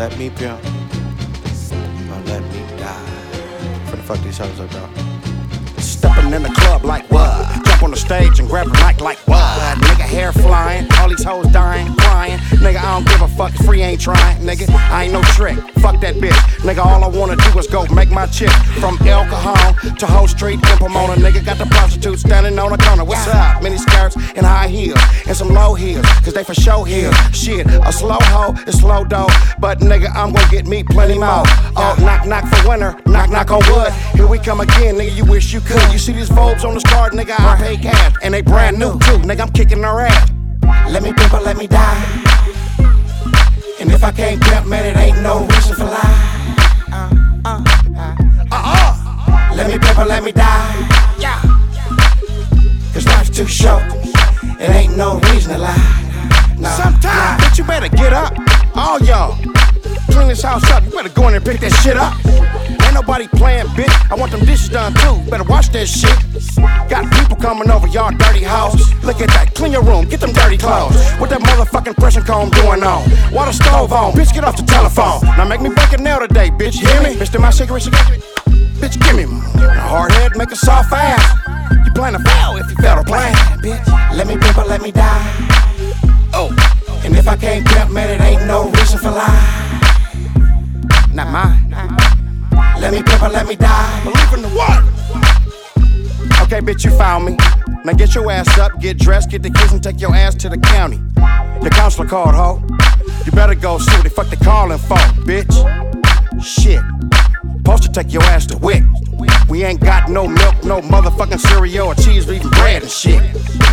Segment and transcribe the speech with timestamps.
[0.00, 3.04] let me pimp, or let me die.
[3.84, 4.88] Finna fuck these hoes up, dog.
[5.78, 7.69] Stepping in the club like what?
[7.80, 9.78] Jump on the stage and grab the mic like what?
[9.78, 12.38] Nigga, hair flying, all these hoes dying, crying.
[12.60, 14.36] Nigga, I don't give a fuck, free ain't trying.
[14.42, 16.36] Nigga, I ain't no trick, fuck that bitch.
[16.60, 18.50] Nigga, all I wanna do is go make my chick.
[18.80, 21.14] From El Cajon to Hoe Street in Pomona.
[21.14, 23.02] Nigga, got the prostitute standing on the corner.
[23.02, 23.62] What's up?
[23.62, 27.10] Mini skirts and high heels and some low heels, cause they for show here.
[27.32, 29.28] Shit, a slow hoe is slow dough,
[29.58, 31.44] but nigga, I'm gonna get me plenty more.
[31.76, 33.90] Oh, knock, knock for winter, knock, knock on wood.
[34.12, 35.80] Here we come again, nigga, you wish you could.
[35.90, 39.42] You see these Vogues on the card, nigga, I And they brand new too, nigga,
[39.42, 40.30] I'm kicking their ass.
[40.90, 42.02] Let me pimp or let me die.
[43.80, 46.56] And if I can't pimp, man, it ain't no reason for lie.
[46.90, 47.64] Uh, uh,
[47.96, 48.16] uh,
[48.50, 49.54] uh.
[49.54, 50.88] Let me pimp or let me die.
[51.20, 51.40] Yeah.
[52.92, 53.84] Cause life's too short.
[54.58, 56.56] It ain't no reason to lie.
[56.58, 58.34] Nah, Sometimes, bitch, you better get up.
[58.74, 59.38] All y'all.
[60.10, 60.84] Clean this house up.
[60.84, 62.14] You better go in there and pick that shit up.
[62.84, 63.92] Ain't nobody playing, bitch.
[64.10, 65.18] I want them dishes done too.
[65.30, 66.16] Better watch that shit.
[66.90, 68.74] Got people coming over, y'all dirty house.
[69.04, 69.54] Look at that.
[69.54, 70.06] Clean your room.
[70.06, 70.96] Get them dirty clothes.
[71.20, 73.08] What that motherfucking pressure comb doing on?
[73.32, 74.12] Water stove on.
[74.12, 75.22] Bitch, get off the telephone.
[75.36, 76.80] Now make me break a nail today, bitch.
[76.80, 77.14] Hear me?
[77.14, 77.40] Mr.
[77.40, 78.20] My cigarette, cigarette.
[78.80, 79.40] Bitch, give me one.
[79.78, 81.22] Hard head, make a soft ass.
[81.84, 83.86] You plan to fail if you fail to plan, bitch.
[84.16, 85.50] Let me pimp or let me die.
[86.32, 86.50] Oh,
[87.04, 89.69] and if I can't pimp, man, it ain't no reason for lie.
[91.20, 92.80] Not mine.
[92.80, 94.00] Let me pimp or let me die.
[94.04, 94.82] Believe in the what?
[96.44, 97.36] Okay, bitch, you found me.
[97.84, 100.48] Now get your ass up, get dressed, get the kids, and take your ass to
[100.48, 100.98] the county.
[101.62, 102.62] The counselor called, ho.
[103.26, 105.52] You better go see what the fuck they calling for, bitch.
[106.42, 106.80] Shit.
[107.58, 108.82] Supposed to take your ass to WIC.
[109.48, 113.22] We ain't got no milk, no motherfucking cereal or cheese or even bread and shit.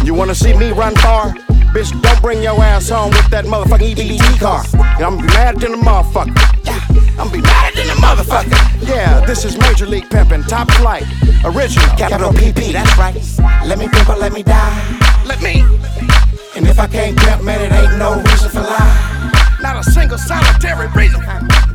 [0.04, 1.34] You wanna see me run far?
[1.74, 4.64] Bitch, don't bring your ass home with that motherfucking EBT car.
[4.74, 6.36] I'm gonna be mad than a motherfucker.
[6.66, 8.88] Yeah, I'm gonna be mad than a motherfucker.
[8.88, 11.04] Yeah, this is Major League Pimpin', top flight,
[11.44, 11.88] original.
[11.98, 13.16] Capital PP, that's right.
[13.66, 15.24] Let me pimp or let me die.
[15.26, 15.62] Let me.
[16.56, 19.17] And if I can't pimp, man, it ain't no reason for lie.
[19.62, 21.22] Not a single solitary reason.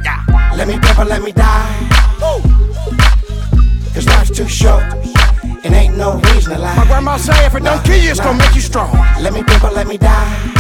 [0.04, 0.22] Yeah.
[0.56, 1.88] Let me pimp or let me die.
[3.92, 4.84] Cause life's too short.
[5.64, 6.76] It ain't no reason to lie.
[6.76, 8.92] My grandma say if it don't kill you, it's gonna make you strong.
[9.20, 10.52] Let me pimp or let me die.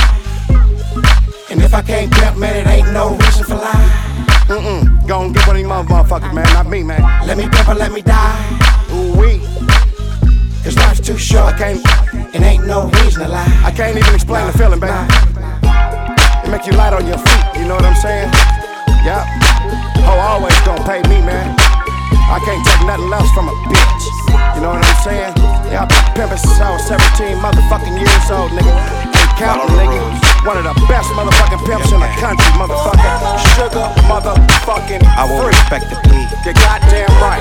[1.50, 4.12] And if I can't pimp, man, it ain't no reason for lie.
[4.48, 5.06] Mm-mm.
[5.06, 7.00] Go and get one of these motherfuckers, man, not me, man.
[7.26, 8.58] Let me pimp or let me die.
[8.92, 9.38] Ooh wee.
[10.64, 11.54] Cause life's too short.
[11.54, 12.34] I can't.
[12.34, 13.62] It ain't no reason to lie.
[13.64, 15.31] I can't even explain the feeling, baby.
[16.52, 18.28] It make you light on your feet, you know what I'm saying?
[19.08, 19.24] Yup.
[20.04, 21.48] Ho always gonna pay me, man.
[22.28, 24.04] I can't take nothing else from a bitch.
[24.52, 25.32] You know what I'm saying?
[25.72, 28.68] Yeah, I've been pimping since I was 17 motherfucking years old, nigga.
[28.68, 29.96] Ain't counting, nigga.
[30.44, 33.00] One of the best motherfucking pimps in the country, motherfucker.
[33.56, 35.56] Sugar motherfucking I will free.
[35.56, 37.40] respect the plea, You're goddamn right.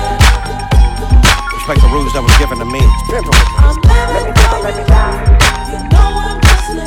[1.52, 2.80] respect the rules that was given to me.
[3.12, 3.92] Pimpin' with me.
[3.92, 5.20] Let me pimp, let me die.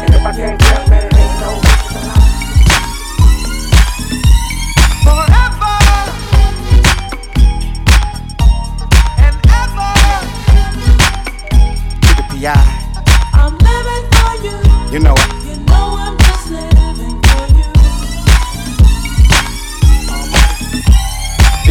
[0.09, 1.74] If I can't pimp, man, it ain't no
[12.47, 14.93] I'm living for you.
[14.93, 15.34] You know it.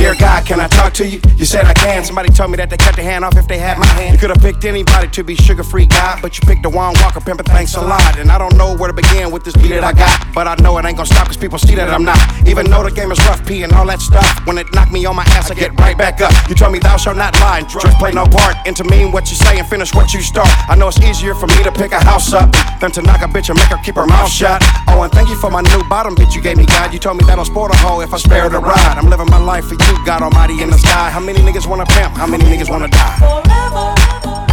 [0.05, 1.19] Dear God, can I talk to you?
[1.39, 2.05] You said I can.
[2.05, 4.13] Somebody told me that they cut their hand off if they had my hand.
[4.13, 6.93] You could have picked anybody to be Suga Free God, but you picked the Juan
[7.01, 8.19] Walker pimpin', thanks a lot.
[8.19, 10.57] And I don't know where to begin with this beat that I got, but I
[10.63, 12.21] know it ain't gonna stop cause people see that I'm not.
[12.47, 14.29] Even though the game is rough, P and all that stuff.
[14.47, 16.33] When it knocked me on my ass, I get right back up.
[16.51, 18.57] You told me thou shalt not lie, and drugs play no part.
[18.67, 20.53] Into mean what you say and finish what you start.
[20.69, 23.29] I know it's easier for me to pick a house up than to knock a
[23.33, 24.61] bitch and make her keep her mouth shut.
[24.89, 26.93] Oh, and thank you for my new bottom bitch you gave me, God.
[26.93, 28.99] You told me that I'll sport a hoe if I spare the ride.
[29.01, 31.11] I'm living my life for you, God Almighty in the sky.
[31.11, 32.15] How many niggas wanna pimp?
[32.17, 33.17] How many niggas wanna die?
[33.19, 34.44] Forever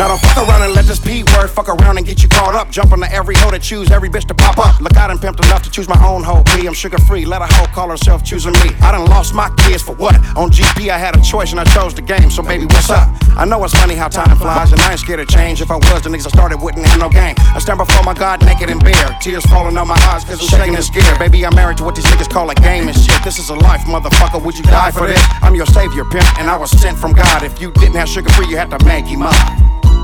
[0.00, 2.70] Now don't fuck around and let this pee fuck around and get you caught up.
[2.70, 4.80] Jump on to every hoe to choose every bitch to pop up.
[4.80, 6.42] Look, I done pimped enough to choose my own hoe.
[6.56, 7.24] Me, I'm Suga Free.
[7.24, 8.70] Let a hoe call herself choosing me.
[8.80, 10.14] I done lost my kids for what?
[10.36, 12.30] On GP, I had a choice and I chose the game.
[12.30, 13.08] So, baby, what's up?
[13.36, 15.60] I know it's funny how time flies, and I ain't scared of change.
[15.60, 17.34] If I was, the niggas I started wouldn't have no game.
[17.38, 19.16] I stand before my God naked and bare.
[19.20, 21.18] Tears falling on my eyes cause I'm shaking and scared.
[21.18, 23.22] Baby, I'm married to what these niggas call a game and shit.
[23.24, 24.42] This is a life, motherfucker.
[24.44, 25.22] Would you die for this?
[25.42, 27.42] I'm your savior, pimp, and I was sent from God.
[27.42, 29.34] If you didn't have Suga Free, you had to make him up.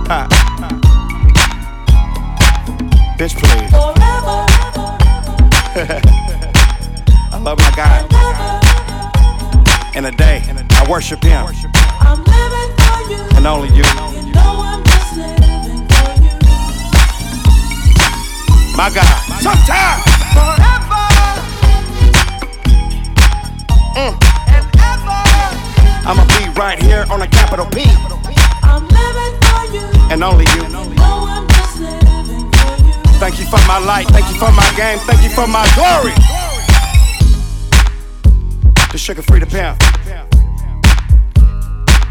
[0.08, 1.05] Ha.
[3.16, 3.70] Bitch, please.
[3.70, 4.44] Forever,
[7.32, 8.04] I love my God.
[9.96, 11.46] In a day, I worship Him,
[12.00, 13.22] I'm living for you.
[13.36, 13.76] and only you.
[13.76, 16.36] You know I'm just living for you.
[18.76, 19.16] My God.
[19.40, 20.02] Sometimes.
[20.36, 21.04] Forever.
[23.96, 24.12] Mm.
[24.52, 25.20] And ever.
[26.06, 27.84] I'ma be right here on a capital P,
[28.62, 29.86] I'm living for you.
[30.12, 30.62] and only you.
[30.64, 31.35] You know I'm
[33.18, 34.06] Thank you for my light.
[34.08, 34.98] Thank you for my game.
[35.00, 36.12] Thank you for my glory.
[38.92, 39.80] The Suga Free to pimp.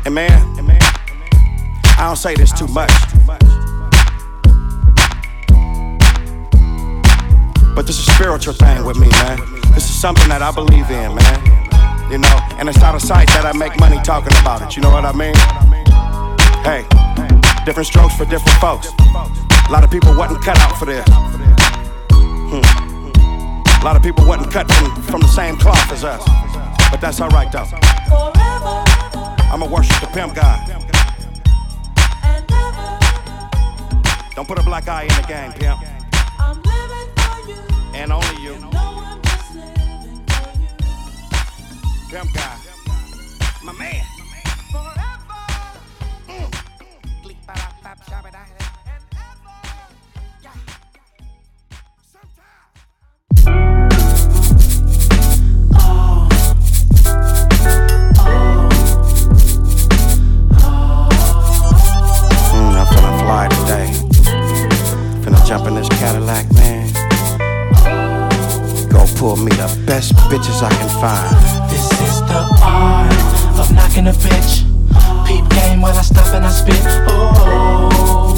[0.05, 0.31] And man,
[1.97, 2.91] I don't say this too much.
[7.75, 9.39] But this is a spiritual thing with me, man.
[9.73, 12.11] This is something that I believe in, man.
[12.11, 14.75] You know, and it's out of sight that I make money talking about it.
[14.75, 15.35] You know what I mean?
[16.65, 16.83] Hey,
[17.65, 18.91] different strokes for different folks.
[19.67, 21.05] A lot of people wasn't cut out for this.
[22.11, 23.81] Hmm.
[23.81, 26.23] A lot of people wasn't cut from, from the same cloth as us.
[26.91, 27.65] But that's alright though.
[29.51, 30.59] I'ma worship the pimp God.
[34.35, 35.79] Don't put a black eye in the game, pimp.
[36.37, 37.57] I'm living for you.
[37.95, 42.11] And only you, You know I'm just living for you.
[42.11, 42.57] pimp God.
[43.63, 44.04] My man.
[65.45, 66.91] Jump in this Cadillac, man.
[68.89, 71.69] Go pull me the best bitches I can find.
[71.69, 73.13] This is the art
[73.59, 74.63] of knocking a bitch.
[75.27, 76.81] Peep game when I stop and I spit.
[77.07, 78.34] Oh.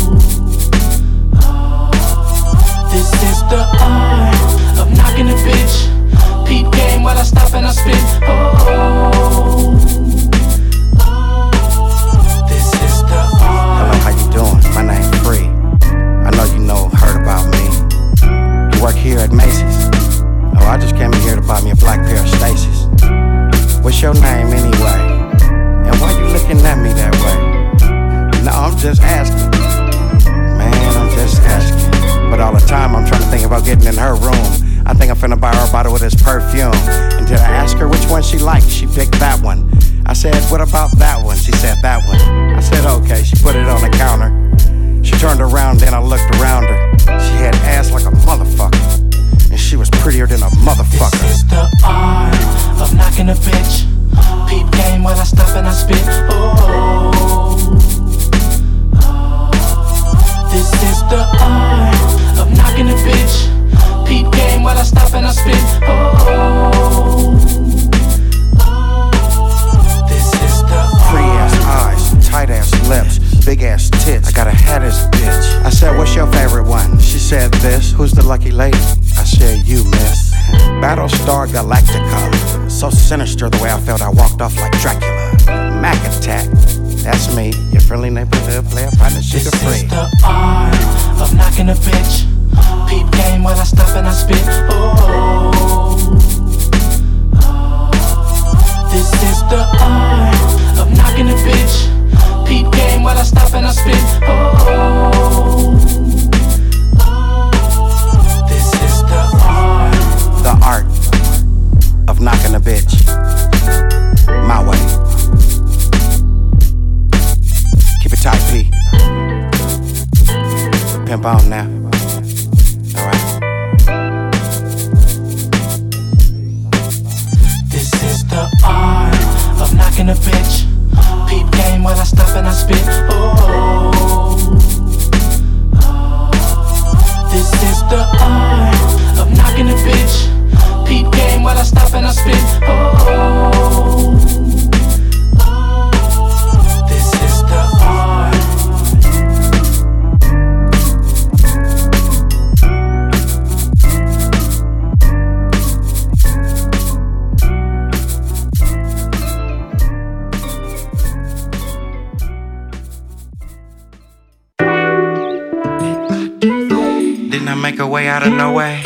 [167.97, 168.79] Way out of no way.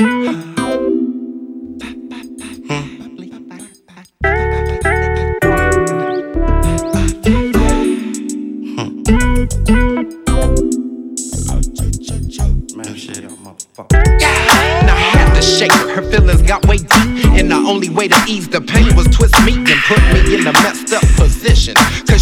[15.41, 16.89] Shake her, her feelings got way deep.
[17.37, 18.80] And the only way to ease the pain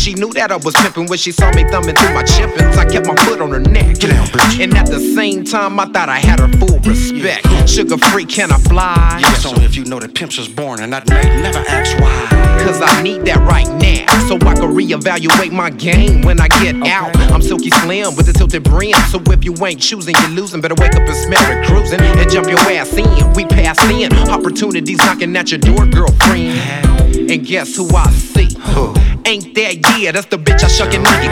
[0.09, 2.77] she knew that I was pimping when she saw me thumbing through my chippings.
[2.77, 3.99] I kept my foot on her neck.
[3.99, 4.63] Get down, bitch.
[4.63, 7.45] And at the same time, I thought I had her full respect.
[7.69, 9.19] Suga Free, can I fly?
[9.21, 11.41] Yes, only if you know that pimps was born and made.
[11.43, 12.25] Never ask why.
[12.65, 14.27] Cause I need that right now.
[14.27, 17.15] So I can reevaluate my game when I get out.
[17.31, 18.97] I'm silky slim with a tilted brim.
[19.11, 20.59] So if you ain't choosing, you're losing.
[20.59, 23.33] Better wake up and smell it cruising and jump your ass in.
[23.33, 24.11] We pass in.
[24.29, 27.29] Opportunities knocking at your door, girlfriend.
[27.29, 28.49] And guess who I see?
[28.73, 29.08] Who?
[29.25, 30.11] Ain't that yeah?
[30.11, 31.29] That's the bitch I shuck in 93.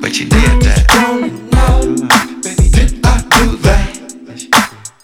[0.00, 0.86] But you did that.
[2.72, 3.88] Did I do that?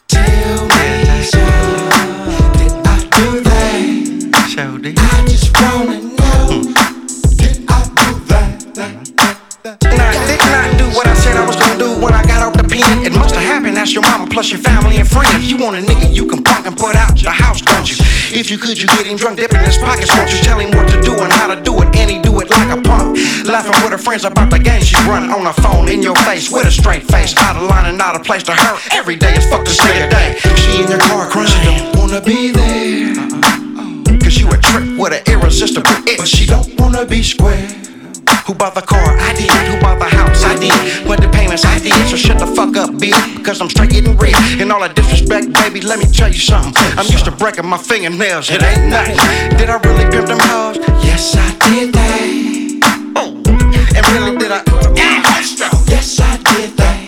[0.09, 0.55] Tell me.
[0.55, 2.15] Hmm.
[2.59, 3.85] Did I do that?
[4.99, 6.63] I just wanna know.
[7.37, 8.85] Did I do that?
[9.85, 12.55] Now, didn't I do what I said I was gonna do when I got out
[12.57, 13.05] the pen?
[13.07, 13.77] It must have happened.
[13.77, 15.51] That's your mama plus your family and friends.
[15.51, 15.77] You want
[18.55, 18.61] you?
[18.61, 20.39] Could, you get him drunk, dip in his pockets, won't you?
[20.39, 22.71] Tell him what to do and how to do it, and he do it like
[22.71, 23.19] a punk.
[23.45, 26.51] Laughing with her friends about the game she run on her phone in your face
[26.51, 27.35] with a straight face.
[27.39, 28.79] Out of line and out of place to her.
[28.93, 30.39] Every day is fuck to say a day.
[30.57, 33.15] She in your car crying, she don't wanna be there.
[34.21, 37.84] Cause you a trip with an irresistible it, but she don't wanna be square.
[38.47, 39.01] Who bought the car?
[39.01, 39.51] I did.
[39.73, 40.45] Who bought the house?
[40.45, 41.09] I did.
[41.09, 41.65] What the payments?
[41.65, 41.95] I did.
[42.11, 43.45] So shut the fuck up, bitch.
[43.45, 44.37] Cause I'm straight getting rich.
[44.61, 46.75] And all the disrespect, baby, let me tell you something.
[46.99, 48.51] I'm used to breaking my fingernails.
[48.51, 49.17] It ain't nothing.
[49.57, 50.77] Did I really pimp them hoes?
[51.03, 53.13] Yes, I did that.
[53.17, 53.33] Oh.
[53.97, 54.63] And really, did I?
[54.95, 56.77] Yes, I did that.
[56.77, 57.04] that,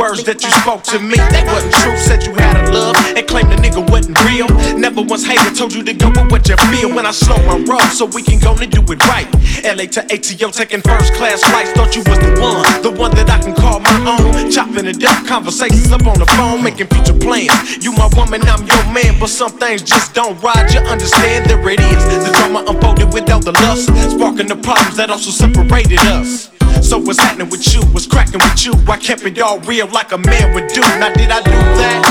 [0.00, 1.96] words that you spoke to me, they wasn't true.
[2.00, 4.48] Said you had a love and claimed the nigga wasn't real.
[4.80, 6.88] Never once hated, told you to go with what you feel.
[6.88, 9.28] When I slow my roll, so we can go and do it right.
[9.60, 11.76] LA to ATO, taking first class flights.
[11.76, 14.50] Thought you was the one, the one that I can call my own.
[14.50, 17.84] Chopping it up, conversations up on the phone, making future plans.
[17.84, 20.72] You my woman, I'm your man, but some things just don't ride.
[20.72, 21.44] You understand?
[21.44, 22.02] There it is.
[22.24, 26.48] The drama unfolded without the lust, sparking the problems that also separated us.
[26.82, 27.82] So what's happening with you?
[27.92, 28.72] What's cracking with you?
[28.88, 30.80] I kept it all real like a man would do.
[30.80, 32.02] Now did I do that?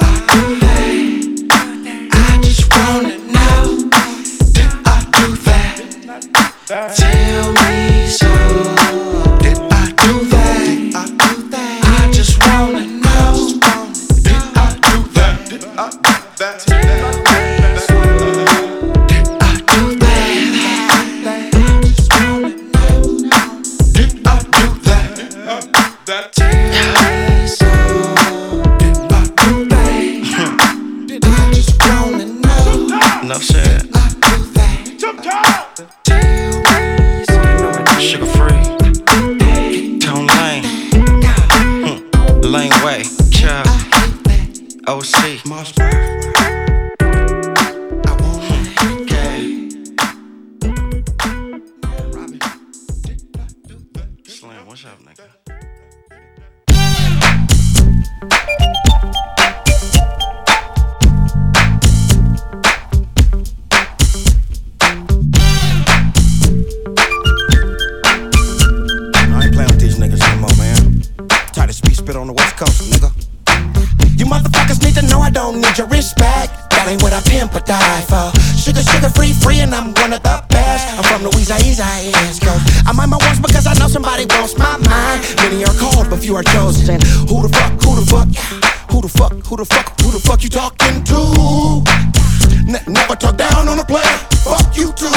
[0.00, 1.46] Not do late.
[2.12, 3.90] I just want to know.
[4.52, 4.70] Did
[6.70, 7.23] I
[85.44, 86.96] Many are called, but few are chosen.
[87.28, 88.28] Who the fuck, who the fuck,
[88.88, 91.84] who the fuck, who the fuck, who the fuck you talking to?
[92.64, 94.16] Ne- never talk down on a player.
[94.40, 95.12] Fuck you too.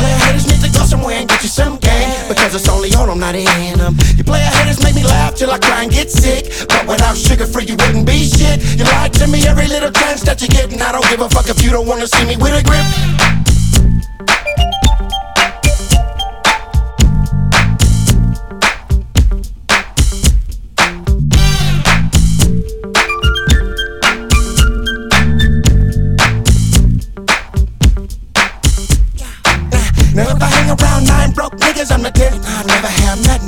[0.00, 2.08] Player haters need to go somewhere and get you some game.
[2.26, 3.92] Because it's only on, I'm not in them.
[4.16, 6.48] You player haters make me laugh till I cry and get sick.
[6.66, 8.64] But without Suga Free, you wouldn't be shit.
[8.80, 10.72] You lied to me every little chance that you get.
[10.72, 13.53] And I don't give a fuck if you don't wanna see me with a grip.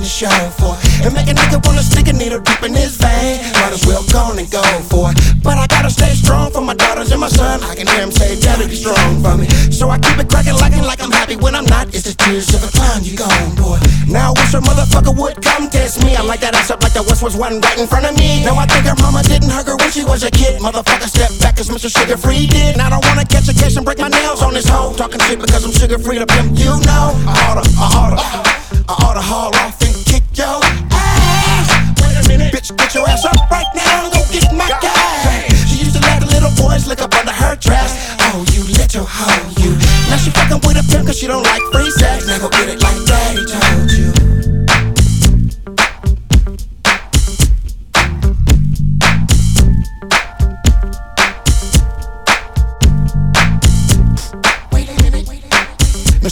[0.07, 0.79] to shine for.
[1.03, 3.43] And make a nigga wanna stick a needle deep in his vein.
[3.59, 5.19] Might as well go and go for it.
[5.43, 7.63] But I gotta stay strong for my daughters and my son.
[7.65, 9.51] I can hear him say, Daddy, be strong for me.
[9.75, 11.89] So I keep it cracking, lacking like I'm happy when I'm not.
[11.91, 13.79] It's the tears of a clown you gone, boy.
[14.07, 16.15] Now wish your motherfucker would come test me.
[16.15, 18.45] I like that ass up like the West was one right in front of me.
[18.45, 20.61] Now I think her mama didn't hug her when she was a kid.
[20.63, 21.91] Motherfucker, step back 'cause Mr.
[21.91, 22.79] Suga Free did.
[22.79, 24.95] And I don't wanna catch a case and break my nails on this hoe.
[24.95, 27.07] Talking shit because I'm Suga Free to pimp, you know.
[27.27, 28.17] I oughta, I oughta,
[28.87, 30.63] I oughta haul off kick yo
[30.95, 31.69] ass.
[32.01, 35.51] Wait a minute, bitch, get your ass up right now go get my gas.
[35.69, 38.17] She used to let the little boys lick up under her dress.
[38.31, 39.75] Oh, you little hoe, you.
[40.09, 42.27] Now she fucking with a pimp cause she don't like free sex.
[42.27, 43.45] Now go get it like daddy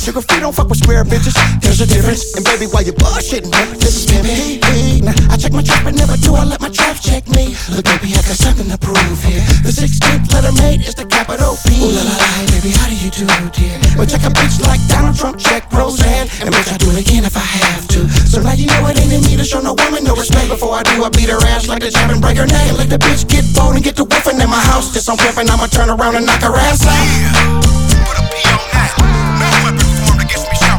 [0.04, 1.32] Suga Free don't fuck with square bitches.
[1.64, 2.36] There's a difference.
[2.36, 3.48] And baby, why you bullshitting?
[3.80, 5.00] This is Pimpy.
[5.00, 7.56] Now I check my trap and never do I let my trap check me.
[7.72, 9.40] Look, baby, I got something to prove here.
[9.64, 11.80] The 16th letter made is the capital P.
[11.80, 13.24] Ooh la la la, baby, how do you do,
[13.56, 13.80] dear?
[13.96, 17.24] But check a bitch like Donald Trump, check Roseanne, and bitch I do it again
[17.24, 18.04] if I have to.
[18.28, 20.52] So now you know it ain't in me to show no woman no respect.
[20.52, 22.76] Before I do, I beat her ass like a jab and break her neck.
[22.76, 24.92] Let the bitch get bold and get to whiffing in my house.
[24.92, 27.64] This on pimping, I'ma turn around and knock her ass out.
[28.04, 28.20] Put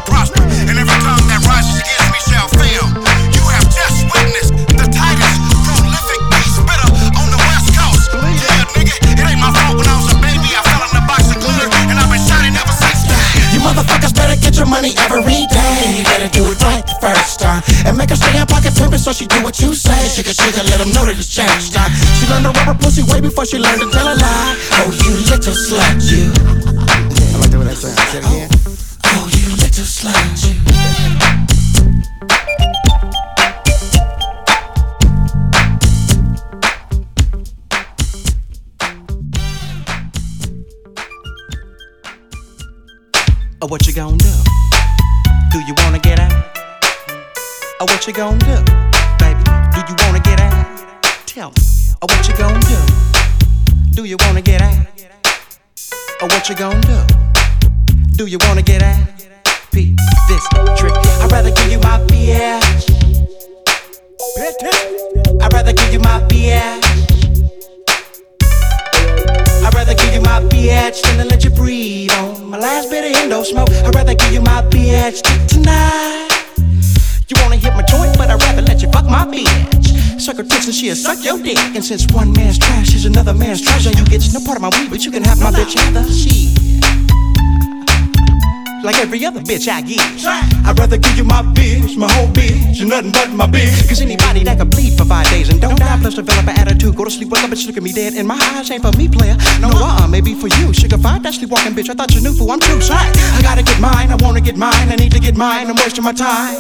[0.05, 2.85] prosper, and every tongue that rises against me shall fail.
[3.33, 8.13] You have just witnessed the tightest, prolific beast spitter on the west coast.
[8.13, 10.50] Yeah, nigga, it ain't my fault when I was a baby.
[10.53, 13.25] I fell in the box of glitter, and I've been shining ever since then.
[13.53, 15.77] You motherfuckers better get your money every day.
[16.00, 17.63] You better do it right the first time.
[17.85, 19.95] And make her stay in pocket pimpin' so she do what you say.
[20.12, 21.91] Sugar, sugar, let them know that it's changed time.
[22.19, 24.53] She learned to rub her pussy way before she learned to tell a lie.
[24.83, 26.29] Oh, you little slut, you.
[27.33, 27.96] I like the way that sounds.
[28.11, 28.50] Say it again.
[28.51, 29.81] Oh, oh you Oh,
[43.68, 44.31] what you gonna do?
[45.51, 46.31] Do you wanna get out?
[47.81, 48.64] Oh, what you gonna do?
[49.20, 50.66] Baby, do you wanna get out?
[51.25, 51.55] Tell me.
[52.01, 52.77] Oh, what you gonna do?
[53.92, 54.88] Do you wanna get out?
[56.22, 58.16] Oh, what you gonna do?
[58.16, 59.34] Do you wanna get out?
[59.75, 60.48] Pete, this
[60.79, 60.94] trick.
[61.20, 62.90] I'd rather give you my BS.
[65.42, 66.79] I'd rather give you my BS.
[69.66, 73.03] I'd rather give you my bitch than to let you breathe on my last bit
[73.03, 73.68] of endo smoke.
[73.70, 76.29] I'd rather give you my bitch tonight.
[77.27, 80.22] You wanna hit my joint, but I'd rather let you fuck my bitch.
[80.22, 81.57] Suck her tits and she'll suck your dick.
[81.75, 84.70] And since one man's trash is another man's treasure, you get no part of my
[84.70, 86.09] weed, but you can have my bitch either.
[86.09, 87.04] Shit.
[88.85, 89.98] Like every other bitch I give.
[89.98, 93.89] I'd rather give you my bitch, my whole bitch, and nothing but my bitch.
[93.89, 96.95] Cause anybody that can bleed for five days and don't die, plus develop an attitude,
[96.95, 98.13] go to sleep, with up, bitch, look at me dead.
[98.13, 99.35] In my eyes, ain't for me, player.
[99.59, 100.71] No, uh, maybe for you.
[100.71, 101.89] Sugar five, that sleepwalking bitch.
[101.89, 103.09] I thought you knew fool, I'm too Sorry.
[103.33, 106.03] I gotta get mine, I wanna get mine, I need to get mine, I'm wasting
[106.03, 106.53] my time.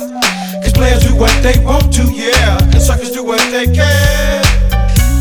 [0.63, 2.57] Cause players do what they want to, yeah.
[2.73, 4.41] And suckers do what they can.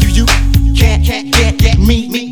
[0.01, 0.27] You, you
[0.75, 2.24] can't, can't get, get me, me.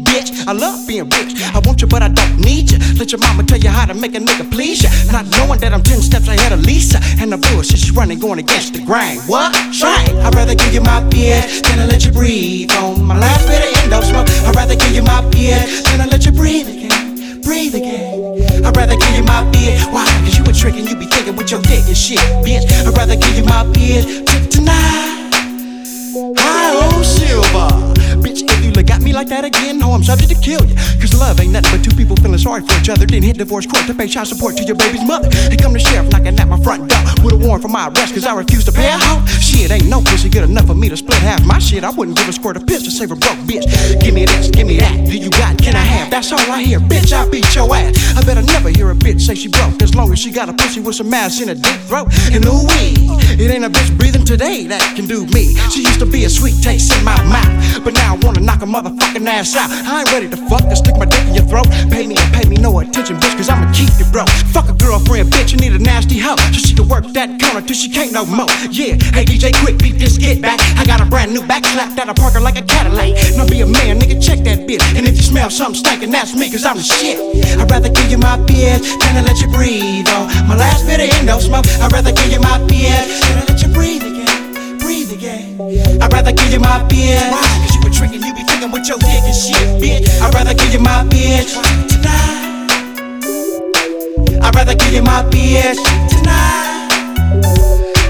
[0.47, 1.41] I love being rich.
[1.55, 2.79] I want you, but I don't need you.
[2.99, 4.91] Let your mama tell you how to make a nigga please ya.
[5.13, 6.99] Not knowing that I'm 10 steps ahead of Lisa.
[7.21, 9.19] And the bullshit she's running, going against the grain.
[9.31, 9.55] What?
[9.73, 10.17] Try it.
[10.17, 13.63] I'd rather give you my bitch than to let you breathe on my last bit
[13.63, 14.29] of endo smoke.
[14.47, 17.41] I'd rather give you my bitch than to let you breathe again.
[17.43, 18.67] Breathe again.
[18.67, 19.87] I'd rather give you my bitch.
[19.93, 20.07] Why?
[20.27, 22.67] Cause you a trick and you be thinking with your dick and shit, bitch.
[22.87, 25.31] I'd rather give you my t- tonight.
[26.39, 27.71] I own silver.
[28.23, 30.75] Bitch, you look at me like that again, no, I'm subject to kill you.
[31.01, 33.07] Cause love ain't nothing but two people feeling sorry for each other.
[33.07, 35.29] Then hit divorce court to pay child support to your baby's mother.
[35.51, 38.15] Here come the sheriff knocking at my front door with a warrant for my arrest
[38.15, 39.25] cause I refuse to pay a hoe.
[39.27, 41.85] Shit, ain't no pussy good enough for me to split half my shit.
[41.85, 43.67] I wouldn't give a squirt of piss to save a broke bitch.
[44.01, 44.95] Give me this, give me that.
[45.07, 46.11] Do you got, can I have?
[46.11, 46.81] That's all I hear.
[46.81, 48.17] Bitch, I beat your ass.
[48.17, 50.53] I better never hear a bitch say she broke as long as she got a
[50.53, 52.09] pussy with some ass in a deep throat.
[52.33, 52.95] And ooh wee,
[53.37, 55.55] it ain't a bitch breathing today that can do me.
[55.71, 58.62] She used to be a sweet taste in my mouth, but now I wanna knock
[58.63, 59.69] a motherfucking ass out.
[59.71, 61.67] I ain't ready to fuck and stick my dick in your throat.
[61.91, 64.31] Pay me and pay me no attention, bitch, cause I'ma keep you broke.
[64.55, 66.37] Fuck a girlfriend, bitch, you need a nasty hoe.
[66.55, 68.47] So she can work that counter till she can't no more.
[68.71, 70.61] Yeah, hey DJ Quik, beat this get back.
[70.79, 73.19] I got a brand new back slap that I park her like a Cadillac.
[73.37, 74.83] Now be a man, nigga, check that bitch.
[74.95, 77.19] And if you smell something stinking, that's me, cause I'm the shit.
[77.59, 81.01] I'd rather give you my bitch than to let you breathe on my last bit
[81.03, 81.67] of endo smoke.
[81.83, 84.12] I'd rather give you my bitch than to let you breathe
[85.23, 86.03] again.
[86.03, 87.31] I'd rather give you my bitch.
[87.31, 87.41] Why?
[87.63, 90.21] Cause you trick and you be thinking with your dick and shit, bitch.
[90.21, 91.55] I'd rather give you my bitch
[91.89, 92.69] tonight.
[94.43, 96.42] I'd rather give you my bitch tonight.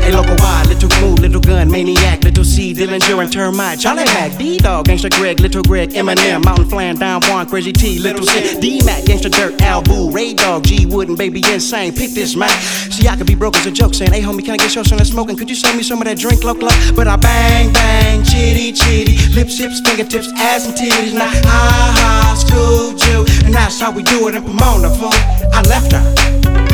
[0.03, 4.37] Hey, local wide, little cool, little gun, maniac, little C, Dillinger and Termite, Charlie Mac,
[4.37, 8.59] D Dog, Gangsta Greg, Little Greg, Eminem, Mountain Flan, Don Juan, Crazy T, Little C,
[8.59, 11.95] D Mac, Gangsta Dirt, Al Boo, Ray Dog, G Wood, and Baby Insane.
[11.95, 12.51] Pick this mic.
[12.91, 14.83] See, I could be broke as a joke, saying, Hey homie, can I get your
[14.83, 15.37] son smoking?
[15.37, 16.55] Could you sell me some of that drink, low?
[16.55, 21.15] But I bang, bang, chitty, chitty, lips, hips, fingertips, ass, and titties.
[21.15, 25.11] Now, ha ha, school Jew, and that's how we do it in Pomona, fool.
[25.53, 26.72] I left her.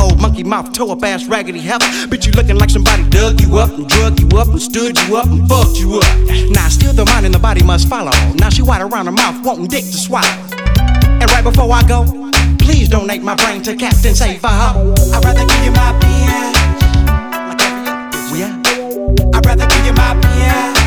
[0.00, 1.84] Old monkey mouth, toe up ass, raggedy heifer.
[2.08, 5.16] Bitch, you looking like somebody dug you up and drug you up and stood you
[5.16, 6.18] up and fucked you up.
[6.50, 8.12] Now, still the mind and the body must follow.
[8.34, 10.26] Now she wide around her mouth, wanting dick to swallow.
[11.20, 12.04] And right before I go,
[12.58, 14.94] please donate my brain to Captain Save a Ho.
[15.12, 16.60] I'd rather give you my piano.
[18.32, 18.56] Yeah.
[19.34, 20.80] I'd rather give you my piano.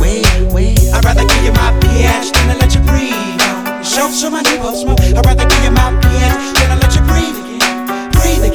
[0.00, 0.78] Wait, wait.
[0.92, 3.38] I'd rather give you my piano than to let you breathe.
[3.84, 5.00] Show of you smoke.
[5.00, 6.87] I'd rather give you my piano than to let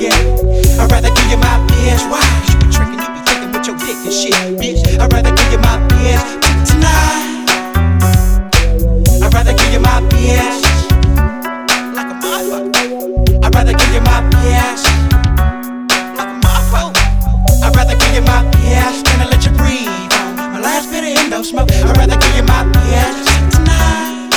[0.05, 0.79] again.
[0.79, 2.11] I'd rather give you my piano.
[2.11, 2.23] Why?
[2.49, 4.81] you be tricking, you be tricking with your dick and shit, bitch.
[4.99, 6.23] I'd rather give you my piano
[6.67, 7.47] tonight.
[9.23, 10.59] I'd rather give you my PS.
[11.95, 12.17] Like a.
[13.43, 14.83] I'd rather give you my PS.
[16.17, 16.43] Like a.
[17.63, 21.71] I'd rather give you my PS let you breathe on my last bit of smoke.
[21.71, 24.29] I'd rather give you my PS tonight.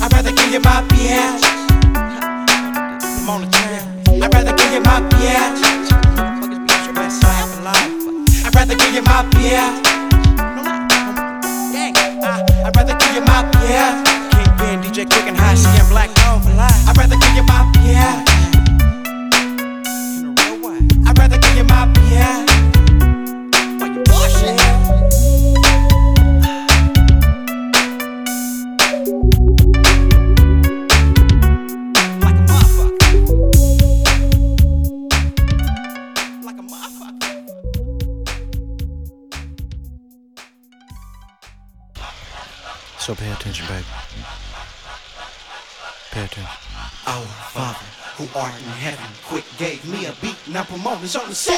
[0.00, 0.97] I'd rather give you my PS.
[51.08, 51.57] Now promoters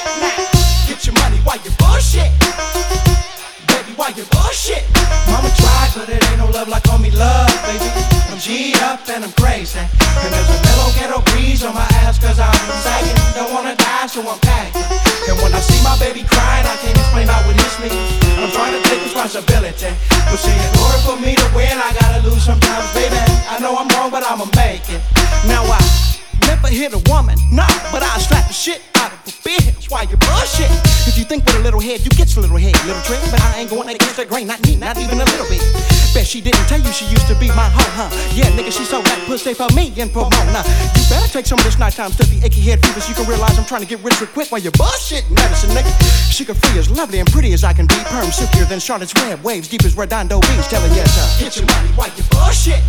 [36.93, 38.11] she used to be my hoe, huh?
[38.35, 40.63] Yeah, nigga, she sold that pussy for me in Pomona.
[40.99, 43.59] You better take some of this nighttime stuffy achy head fever so you can realize
[43.59, 45.91] I'm trying to get rich real quick while you bullshit medicine, nigga.
[46.33, 47.97] Suga Free as lovely and pretty as I can be.
[48.11, 51.45] Perm silkier than Charlotte's Web, waves deep as Redondo Beach, Telling yes, sir.
[51.45, 52.83] Get your money while you bullshit.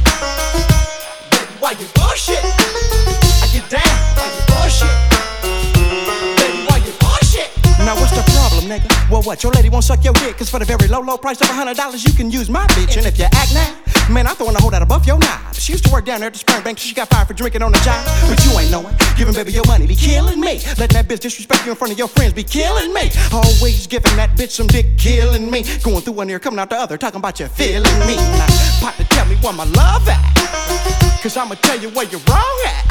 [1.30, 2.42] Baby, why you bullshit?
[2.42, 5.11] I get down while you bullshit.
[8.72, 9.12] Nigga?
[9.12, 9.44] Well, what?
[9.44, 11.54] Your lady won't suck your dick, cause for the very low, low price of a
[11.54, 12.98] hundred dollars, you can use my bitch.
[12.98, 15.54] And if you act now, man, I'm throwing a hold out above your knob.
[15.56, 17.34] She used to work down there at the sperm bank, so she got fired for
[17.34, 18.02] drinking on the job.
[18.28, 18.96] But you ain't knowing.
[19.16, 20.58] Giving baby your money be killing me.
[20.80, 23.12] Letting that bitch disrespect you in front of your friends be killing me.
[23.32, 25.64] Always giving that bitch some dick, killing me.
[25.84, 28.16] Going through one ear, coming out the other, talking about you feeling me.
[28.16, 28.48] Now,
[28.82, 30.20] partner, tell me where my love at.
[31.24, 32.84] Cause I'ma tell you where you're wrong at.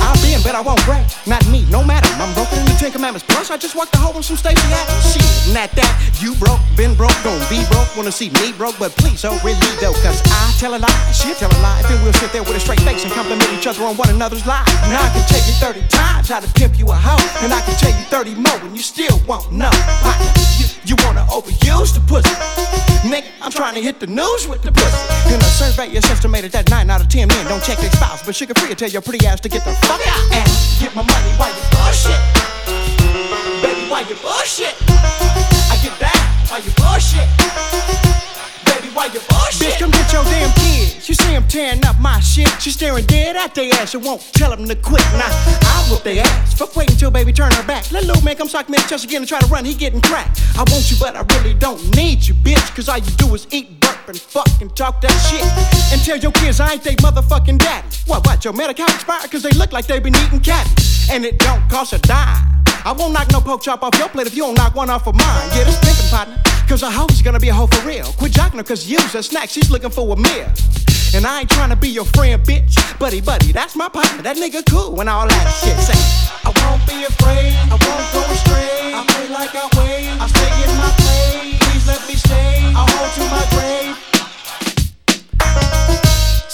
[0.00, 1.02] I'll be in, but I won't break.
[1.26, 2.08] Not me, no matter.
[2.22, 3.26] I'm broken in the Ten Commandments.
[3.28, 5.12] Plus, I just walked the hole in some Stacy Adams.
[5.12, 5.90] Shit, not that.
[6.22, 7.90] You broke, been broke, gon' be broke.
[7.96, 9.92] Wanna see me broke, but please don't really though.
[10.00, 11.82] Cause I tell a lie, she'll tell a lie.
[11.90, 14.46] Then we'll sit there with a straight face and compliment each other on one another's
[14.46, 14.70] lies.
[14.88, 17.20] Now I can tell you 30 times how to pimp you a hoe.
[17.42, 19.74] And I can tell you 30 more and you still won't know.
[20.06, 22.30] Partner, You, you wanna overuse the pussy.
[23.02, 25.34] Nigga, I'm trying to hit the news with the pussy.
[25.34, 28.22] In a survey, it's estimated that 9 out of 10 men don't check their spouse.
[28.24, 30.94] But Suga Free will tell your pretty ass to get the fuck out and get
[30.94, 32.20] my money while you bullshit.
[33.60, 34.74] Baby, why you bullshit?
[35.66, 36.14] I get back
[36.48, 38.11] while you bullshit.
[39.10, 39.66] You bullshit?
[39.66, 41.08] Bitch, come get your damn kids.
[41.08, 42.48] You see them tearing up my shit.
[42.62, 45.02] She staring dead at their ass and won't tell them to quit.
[45.18, 45.26] Now,
[45.62, 46.54] I'll whoop their ass.
[46.54, 47.90] Fuck wait until baby turn her back.
[47.90, 49.64] Let little man come sock me in chest again and try to run.
[49.64, 50.40] He getting cracked.
[50.54, 52.74] I want you, but I really don't need you, bitch.
[52.76, 55.42] Cause all you do is eat, burp, and fucking talk that shit.
[55.92, 57.88] And tell your kids I ain't they motherfucking daddy.
[58.06, 59.28] What, what, your medical expired?
[59.32, 60.68] Cause they look like they been eating cat.
[61.10, 62.62] And it don't cost a dime.
[62.84, 65.06] I won't knock no pork chop off your plate if you don't knock one off
[65.06, 65.48] of mine.
[65.54, 66.36] Yeah, this pimpin' partner.
[66.68, 68.06] Cause a hoe's gonna be a hoe for real.
[68.18, 69.48] Quit jocking her cause you's a snack.
[69.48, 70.50] She's looking for a meal.
[71.14, 72.74] And I ain't trying to be your friend, bitch.
[72.98, 74.22] Buddy, buddy, that's my partner.
[74.22, 75.78] That nigga cool and all that shit.
[75.78, 75.98] Say,
[76.42, 77.54] I won't be afraid.
[77.70, 78.94] I won't go astray.
[78.94, 80.08] I play like I wait.
[80.18, 81.58] I stay in my place.
[81.62, 82.72] Please let me stay.
[82.74, 84.11] I hold to my grave.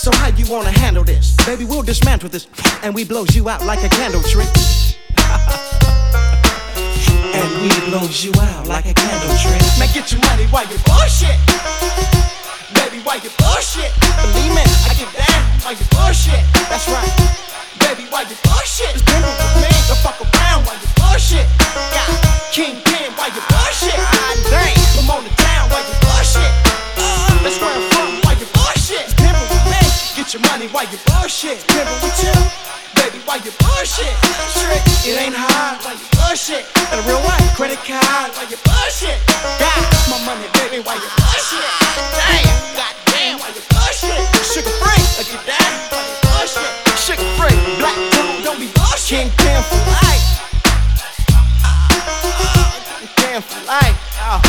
[0.08, 1.36] So how you wanna handle this?
[1.44, 2.48] Baby, we'll dismantle this
[2.80, 4.48] and we blows you out like a candle trick.
[7.36, 9.60] and we blows you out like a candle trick.
[9.76, 11.36] Now get your money while you bullshit.
[12.72, 13.92] Baby, why you bullshit?
[14.32, 16.40] Believe me, I get down while you bullshit.
[16.72, 17.12] That's right.
[17.84, 18.96] Baby, why you bullshit?
[18.96, 19.68] It's been with me.
[19.92, 21.44] Don't fuck around while you bullshit.
[21.92, 22.16] God,
[22.56, 23.92] King Pin, why you bullshit?
[23.92, 26.48] I'm on the down while you bullshit.
[26.96, 27.87] Uh, that's where
[30.28, 31.56] Get your money while you bullshit.
[31.72, 32.36] Pimpin' with you.
[33.00, 34.12] Baby, why you bullshit?
[34.60, 36.68] Trick, it ain't hard why you bullshit.
[36.92, 39.16] And a real one, credit card why you bullshit.
[39.56, 39.80] God,
[40.12, 41.64] my money, baby, why you bullshit?
[42.12, 42.44] Damn,
[42.76, 44.20] goddamn, why you bullshit?
[44.44, 46.72] Suga Free, look at that, why you bullshit?
[47.00, 49.32] Suga Free, black tone, don't be bullshit.
[49.32, 50.28] King for life.
[50.92, 53.96] Uh, uh, uh, King Pin for life.
[54.28, 54.44] Oh.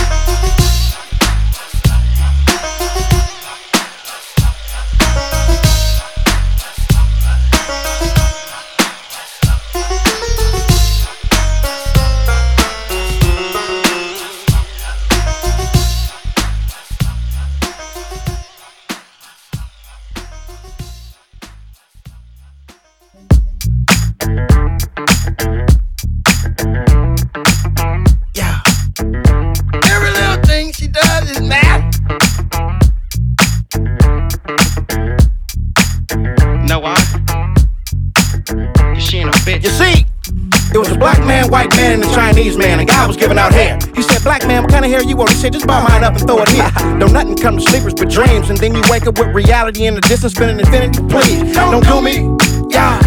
[49.06, 51.00] With reality in the distance, spinning infinity.
[51.08, 52.36] Please, don't do me.
[52.70, 53.00] Yeah,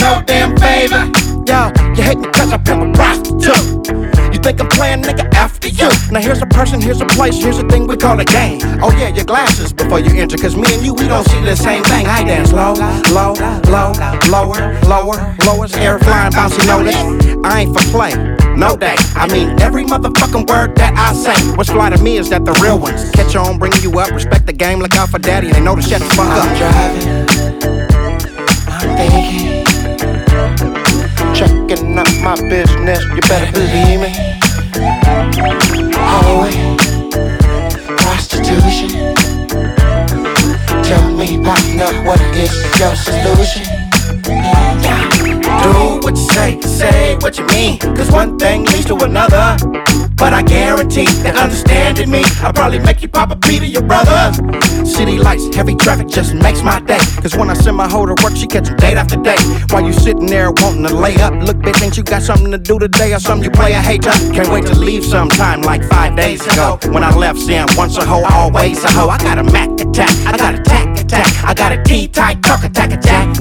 [0.00, 1.10] no damn favor.
[1.46, 4.34] Yeah, you hate me cause I pimp a prostitute.
[4.34, 5.88] You think I'm playing nigga after you.
[6.10, 8.60] Now here's a person, here's a place, here's a thing we call a game.
[8.82, 11.56] Oh yeah, your glasses before you enter, cause me and you, we don't see the
[11.56, 12.06] same thing.
[12.06, 12.74] I dance low,
[13.12, 13.34] low,
[13.70, 13.92] low,
[14.28, 16.96] lower, lower, lowest, air flying, bouncy notice.
[17.44, 18.45] I ain't for play.
[18.56, 18.96] No day.
[19.14, 21.36] I mean every motherfucking word that I say.
[21.56, 24.46] What's fly to me is that the real ones catch on, bring you up, respect
[24.46, 26.42] the game, look out for daddy, they know to shut the fuck up.
[26.42, 27.08] I'm driving,
[28.72, 29.64] I'm thinking,
[31.36, 34.10] checking out my business, you better believe me.
[35.94, 36.56] Hallway,
[37.98, 38.90] prostitution.
[40.82, 44.65] Tell me, partner, what is your solution?
[45.66, 47.78] Do what you say, say what you mean.
[47.78, 50.05] Cause one thing leads to another.
[50.16, 53.82] But I guarantee that understanding me, I'll probably make you pop a beat of your
[53.82, 54.32] brother.
[54.84, 56.98] City lights, heavy traffic just makes my day.
[57.20, 59.36] Cause when I send my hoe to work, she catching date after day.
[59.70, 62.58] While you sitting there wanting to lay up, look, bitch, ain't you got something to
[62.58, 64.12] do today or something you play a hater?
[64.32, 66.78] Can't wait to leave sometime like five days ago.
[66.90, 69.08] When I left, saying once a hoe, always a hoe.
[69.08, 72.64] I got a Mac attack, I got a tack attack, I got a T-type truck
[72.64, 73.36] attack attack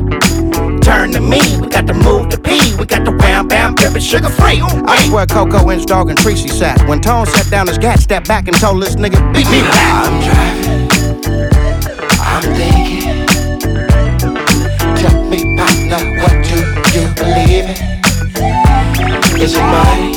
[0.85, 1.41] turn to me.
[1.59, 2.75] We got to move to P.
[2.79, 4.61] We got to wham bam pimpin' Suga Free.
[4.61, 6.89] I swear Coco Inch Dog and Tracy sat.
[6.89, 10.07] When Tone sat down his gat, stepped back and told this nigga, beat me back.
[10.07, 10.87] I'm driving.
[12.31, 13.25] I'm thinking.
[15.01, 16.57] Tell me, partner, what do
[16.95, 17.77] you believe in?
[19.43, 20.09] Is it money?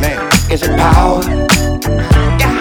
[0.00, 0.18] Man.
[0.50, 1.20] Is it power?
[2.40, 2.54] Yeah.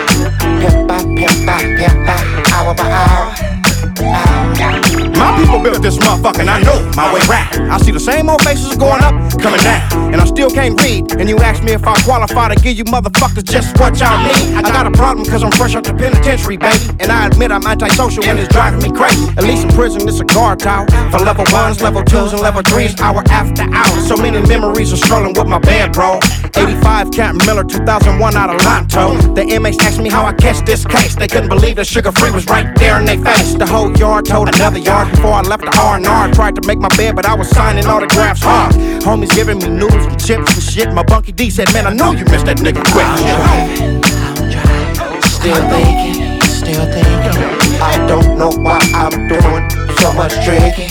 [0.60, 2.18] Pimp by pimp by pimp by
[2.54, 3.65] hour by hour.
[4.06, 7.72] My people built this motherfucker, and I know my way round.
[7.72, 11.16] I see the same old faces going up, coming down, and I still can't read.
[11.20, 14.56] And you ask me if I qualify to give you motherfuckers just what y'all need.
[14.56, 16.90] I got a problem cause I'm fresh out the penitentiary, baby.
[17.00, 19.28] And I admit I'm antisocial and it's driving me crazy.
[19.38, 20.88] At least in prison, it's a guard tower.
[21.12, 24.02] For level ones, level twos, and level threes, hour after hour.
[24.02, 26.20] So many memories are strolling with my bed, bro.
[26.56, 29.36] 85 Captain Miller, 2001 out of Lonto.
[29.36, 31.16] The inmates asked me how I catch this case.
[31.16, 33.56] They couldn't believe the Suga Free was right there in their face.
[33.56, 36.32] The whole yard told another yard before I left the R&R.
[36.34, 38.74] Tried to make my bed, but I was signing autographs hard.
[39.04, 40.94] Homies giving me noodles and chips and shit.
[40.94, 43.06] My bunky D said, man, I know you missed that nigga quick.
[43.06, 45.22] I'm driving, I'm driving.
[45.24, 47.56] Still thinking, still thinking.
[47.82, 50.90] I don't know why I'm doing so much drinking.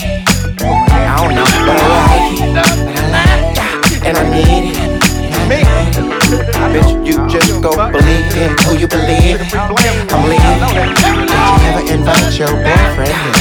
[0.59, 2.53] I don't know, but I like it.
[2.85, 4.03] But I like it.
[4.05, 4.77] And I need it.
[4.77, 6.14] And I need it.
[6.25, 9.39] Bitch, you just go believe in who you believe.
[9.53, 10.57] I'm leaving.
[10.73, 11.37] Did you
[11.69, 13.37] ever invite your boyfriend here?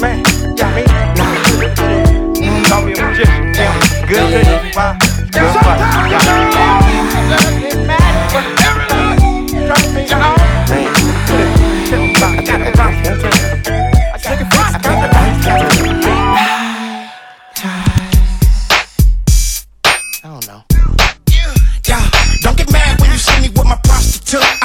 [0.00, 0.22] Man,
[0.56, 0.84] yeah, me.
[2.68, 3.52] Call me a magician.
[4.06, 4.76] Good cookie.
[4.76, 4.96] Wow.
[5.32, 5.80] Good fight.
[13.20, 13.37] I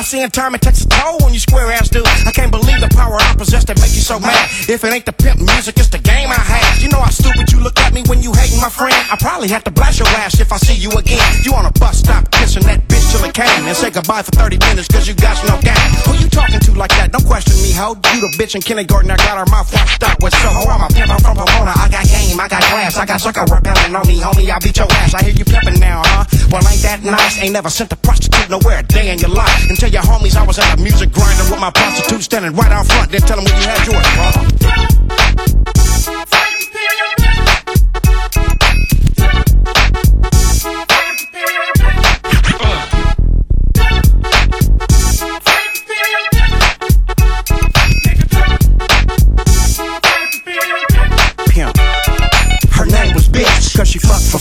[0.04, 2.04] I time it takes a toll when you square ass dude.
[2.28, 4.52] I can't believe the power I possess that make you so mad.
[4.68, 6.84] If it ain't the pimp music, it's the game I have.
[6.84, 8.92] You know how stupid you look at me when you hating my friend.
[8.92, 11.24] I probably have to blast your ass if I see you again.
[11.48, 14.36] You on a bus stop kissing that bitch till it came and say goodbye for
[14.36, 15.88] 30 minutes cause you got no game.
[16.04, 17.16] Who you talking to like that?
[17.16, 17.96] Don't question me, ho.
[18.12, 20.52] You the bitch in kindergarten that got her mouth washed up with so.
[20.52, 21.72] Oh, I'm a pimp, I'm from Pomona.
[21.80, 24.52] I got game, I got class, I got sucker repelling on me, homie.
[24.52, 25.16] I'll beat your ass.
[25.16, 26.28] I hear you pimping now, huh?
[26.52, 27.40] Well, ain't that nice?
[27.40, 29.64] Ain't never sent a prostitute nowhere a day in your life.
[29.80, 32.88] Tell your homies I was at a music grinder with my prostitute standing right out
[32.88, 33.12] front.
[33.12, 35.53] Then tell them where you had yours,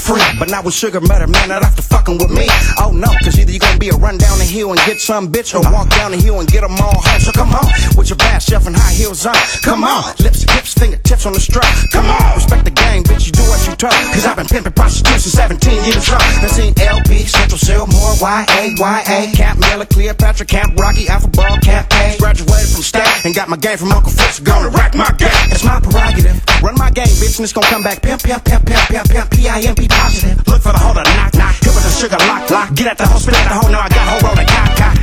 [0.02, 0.22] free.
[0.38, 2.46] But now with sugar met her man not after fucking with me.
[2.82, 5.30] Oh no, cause either you gonna be a run down the hill and get some
[5.30, 7.20] bitch, or walk down the hill and get them all home.
[7.20, 9.38] So come on, with your bad self and high heels on.
[9.62, 11.70] Come on, lips, hips, fingertips on the strap.
[11.94, 13.94] Come on, respect the game, bitch, you do what you told.
[14.10, 16.20] Cause I've been pimping prostitution 17 years old.
[16.42, 21.56] I seen LP, Central Cell, more YA, YA, Camp Miller, Cleopatra, Camp Rockey, Alpha Ball,
[21.62, 22.18] Camp A.
[22.18, 24.40] Graduated from Stat and got my game from Uncle Fritz.
[24.40, 25.30] Gonna rack my game.
[25.54, 26.42] It's my prerogative.
[26.62, 29.30] Run my game, bitch, and it's gonna come back pimp, pimp, pimp, pimp, pimp, pimp,
[29.30, 30.46] P-I-M-P positive.
[30.48, 31.55] Look for the holder, knock, knock.
[31.61, 32.74] Hit with the sugar, lock, lock.
[32.74, 34.98] Get at the hoe, spit at the hoe, now I got hoe rolling, cock, cock.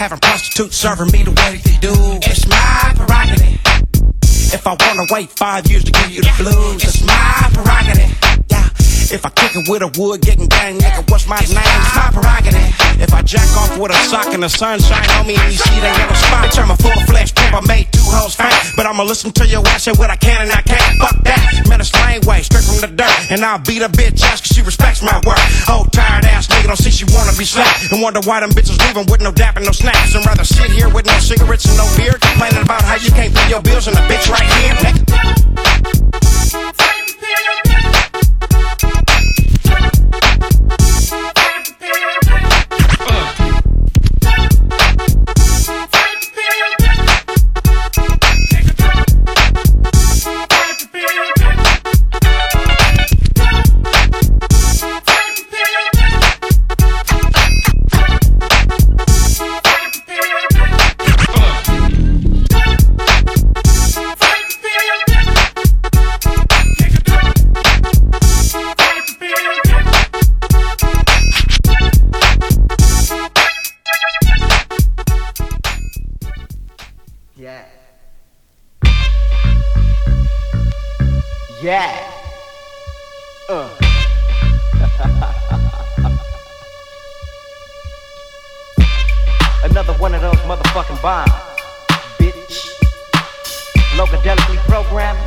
[0.00, 1.92] Having prostitutes serving me the way they do.
[2.24, 3.79] It's my prerogative.
[4.52, 8.19] If I wanna wait five years to give you the blues, it's my prerogative.
[9.10, 11.58] If I kick it with a wood, getting gang, nigga, what's my name?
[11.58, 12.62] It's my prerogative.
[13.02, 15.80] If I jack off with a sock and the sunshine on me and you see
[15.82, 17.58] that yellow spot, I'm a full flesh pimp.
[17.58, 20.46] I made two hoes faint, but I'ma listen to your ass say what I can
[20.46, 20.94] and I can't.
[21.02, 21.66] Fuck that.
[21.66, 21.90] Man, it's
[22.22, 23.34] way, straight from the dirt.
[23.34, 25.42] And I'll beat a bitch ass cause she respects my work.
[25.66, 27.90] Old tired ass nigga don't see she wanna be slapped.
[27.90, 30.14] And wonder why them bitches leaving with no dap and no snaps.
[30.14, 33.34] And rather sit here with no cigarettes and no beer, complaining about how you can't
[33.34, 35.00] pay your bills and the bitch right here, nigga.
[81.62, 82.10] Yeah.
[83.50, 83.68] Uh.
[89.64, 91.30] Another one of those motherfucking bombs,
[92.16, 92.70] bitch.
[93.94, 95.22] Locadelically programming,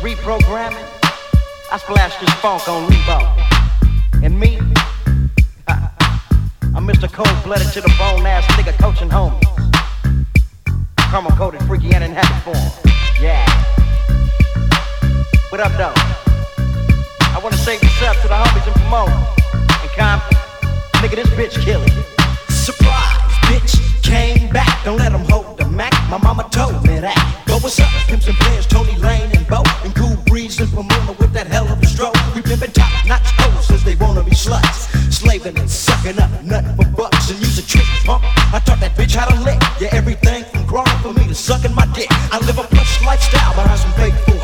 [0.00, 0.86] reprogramming.
[1.70, 3.20] I splashed this funk on Rebo.
[4.24, 4.56] And me,
[5.68, 7.12] I'm Mr.
[7.12, 9.42] Cold blooded to the bone ass nigga coaching homies.
[11.10, 12.70] Caramel coated, freaky, and in happy form.
[13.20, 13.55] Yeah.
[15.56, 15.94] What up, though?
[17.32, 19.16] I wanna say what's up to the homies in Pomona
[19.56, 20.36] and Compton.
[21.00, 21.88] Nigga, this bitch killing.
[22.50, 24.84] Surprise, bitch, came back.
[24.84, 25.94] Don't let them hold the Mac.
[26.10, 27.16] My mama told me that.
[27.48, 27.88] Go, what's up?
[28.06, 29.62] Pimps and players, Tony Lane and Bo.
[29.82, 32.12] And Cool Breeze and Pomona with that hell of a stroke.
[32.34, 34.92] We pimpin' top notch hoes since they wanna be sluts.
[35.10, 38.22] Slaving and sucking up nothing for bucks and use a trick pump.
[38.52, 39.58] I taught that bitch how to lick.
[39.80, 42.08] Yeah, everything from crawling for me to sucking my dick.
[42.10, 44.35] I live a plush lifestyle behind some faithful hoes.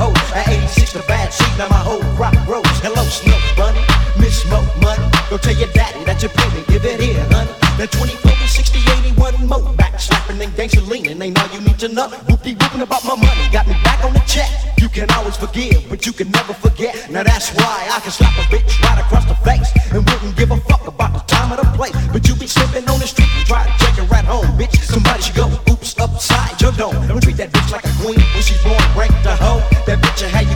[0.73, 2.65] 86, the bad seat, now my whole crop grows.
[2.81, 3.85] Hello, Snow Bunny,
[4.17, 5.05] Miss Smoke Money.
[5.29, 7.53] Go tell your daddy that you pay me, give it here, honey.
[7.77, 8.81] That 24 to 60,
[9.13, 11.21] 81 more back slapping and gangster leaning.
[11.21, 12.09] Ain't all you need to know.
[12.25, 14.49] Whoopty whooping about my money, got me back on the check.
[14.81, 16.97] You can always forgive, but you can never forget.
[17.11, 20.51] Now that's why I can slap a bitch right across the face and wouldn't give
[20.51, 21.95] a fuck about the time or the place.
[22.13, 24.77] But you be slipping on the street and try to check it right home, bitch.
[24.81, 26.97] Somebody should go oops upside your dome.
[27.09, 29.61] Don't treat that bitch like a queen when she's born break the hoe.
[29.87, 30.52] That bitch have you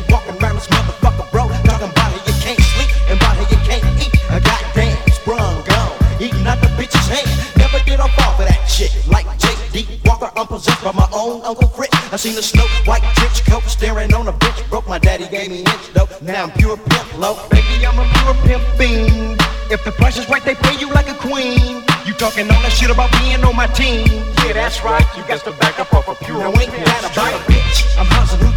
[11.46, 11.94] Uncle Fritz.
[12.12, 14.68] I seen the snow white trench coat staring on a bitch.
[14.68, 16.10] Broke my daddy gave me inch dope.
[16.20, 17.38] Now I'm pure pimp low.
[17.48, 19.40] Baby, I'm a pure pimp fiend.
[19.70, 21.82] If the price is right, they pay you like a queen.
[22.04, 24.06] You talking all that shit about being on my team.
[24.42, 25.06] Yeah, that's right.
[25.16, 27.98] You got to back up off a pure Now ain't that a bitch?
[27.98, 28.55] I'm housing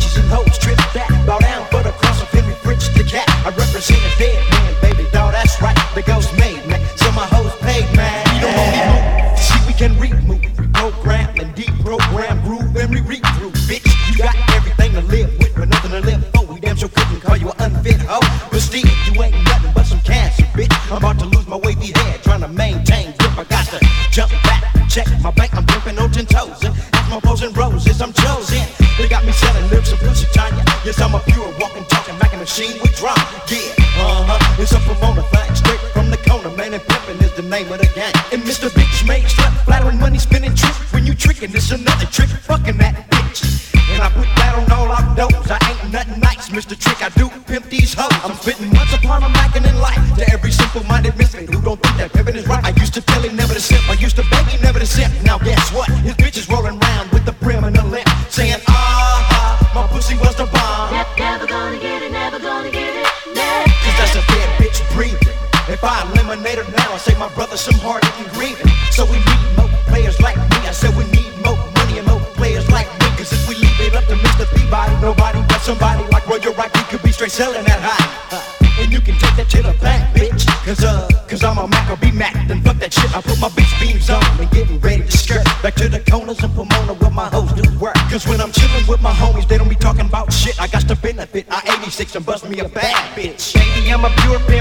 [24.89, 25.55] check my bank.
[25.55, 26.63] I'm pimping on ten toes.
[26.63, 26.73] And
[27.09, 28.65] my posing roses, I'm chosen.
[28.97, 30.63] They got me selling lips and pussy Tanya.
[30.83, 33.21] Yes, I'm a pure walking, talking, macking machine with drama.
[33.47, 33.71] Yeah,
[34.01, 34.61] uh huh.
[34.61, 36.73] It's a promoter thing, straight from the corner, man.
[36.73, 38.13] And pimping is the name of the game.
[38.33, 38.69] And Mr.
[38.69, 40.73] Bitch made slut, flattering money, spinning trick.
[40.91, 43.69] When you tricking, it's another trick, fucking that bitch.
[43.93, 45.49] And I put that on all our doors.
[45.49, 46.77] I ain't nothing nice, Mr.
[46.77, 47.01] Trick.
[47.01, 48.13] I do pimp these hoes.
[48.23, 51.97] I'm spitting once upon a mackin' in life to every simple-minded misfit who don't think
[51.97, 52.68] that pimping is right.
[52.89, 53.87] I used to tell him never to simp.
[53.87, 55.13] I used to beg him never to simp.
[55.21, 55.91] Now guess what?
[56.01, 59.85] His bitch is rolling around with the brim and the limp, saying, ah, ah, my
[59.93, 60.89] pussy was the bomb.
[60.89, 63.05] Never gonna get it, never gonna get it.
[63.85, 65.37] Cause that's a dead bitch breathing.
[65.69, 68.65] If I eliminate her now, I say my brother some hard and grieving.
[68.89, 69.21] So we
[92.09, 93.53] 86 and bust me a bad bitch.
[93.53, 94.58] Baby, I'm a pure pimp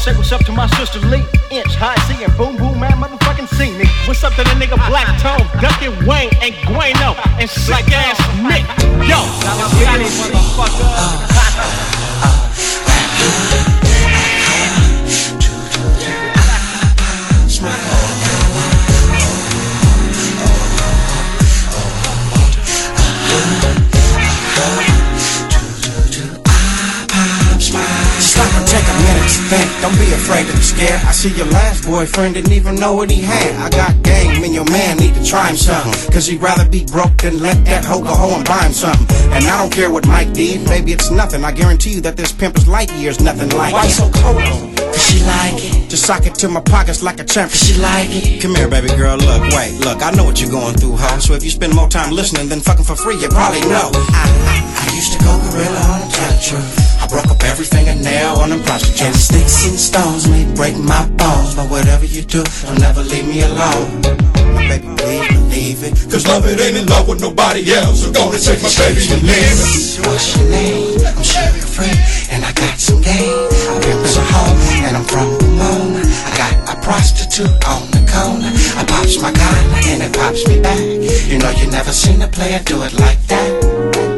[0.00, 3.48] say what's up to my sister Lee, Inch, High C, and Boom Boom Man, motherfucking
[3.48, 3.84] see me.
[4.06, 8.64] What's up to the nigga Black Tone, Ducky Wayne, and Guano, and Slick Ass Nick.
[9.06, 9.20] Yo,
[9.78, 11.99] get it, motherfucker.
[29.80, 31.00] Don't be afraid to be scared.
[31.08, 33.56] I see your last boyfriend didn't even know what he had.
[33.56, 36.12] I got game, and your man need to try him something.
[36.12, 39.06] Cause he'd rather be broke than let that hoe go home and buy him something.
[39.32, 41.44] And I don't care what Mike did, maybe it's nothing.
[41.44, 43.90] I guarantee you that this pimp is light years nothing like Why it.
[43.90, 44.36] so cold?
[44.76, 45.88] Cause she like it.
[45.88, 47.50] Just sock it to my pockets like a champ.
[47.50, 48.42] She like it.
[48.42, 49.16] Come here, baby girl.
[49.16, 50.02] Look, wait, look.
[50.02, 51.18] I know what you're going through, ho.
[51.20, 53.90] So if you spend more time listening than fucking for free, you probably know.
[53.94, 56.89] I, I, I used to go gorilla on the couch.
[57.10, 59.02] Broke up every fingernail on them prostitutes.
[59.02, 63.26] And sticks and stones may break my bones, but whatever you do, don't ever leave
[63.26, 64.00] me alone.
[64.70, 65.92] Baby, please believe it.
[66.06, 68.06] Cause love it ain't in love with nobody else.
[68.06, 70.06] So gonna take my baby and leave it.
[70.06, 71.02] What's your name?
[71.02, 71.98] I'm Suga Free,
[72.30, 73.42] and I got some game.
[73.66, 76.06] I pimp's a home, and I'm from Pomona.
[76.06, 78.54] I got a prostitute on the corner.
[78.78, 80.78] I pops my collar, and it pops me back.
[81.26, 84.09] You know you never seen a player do it like that.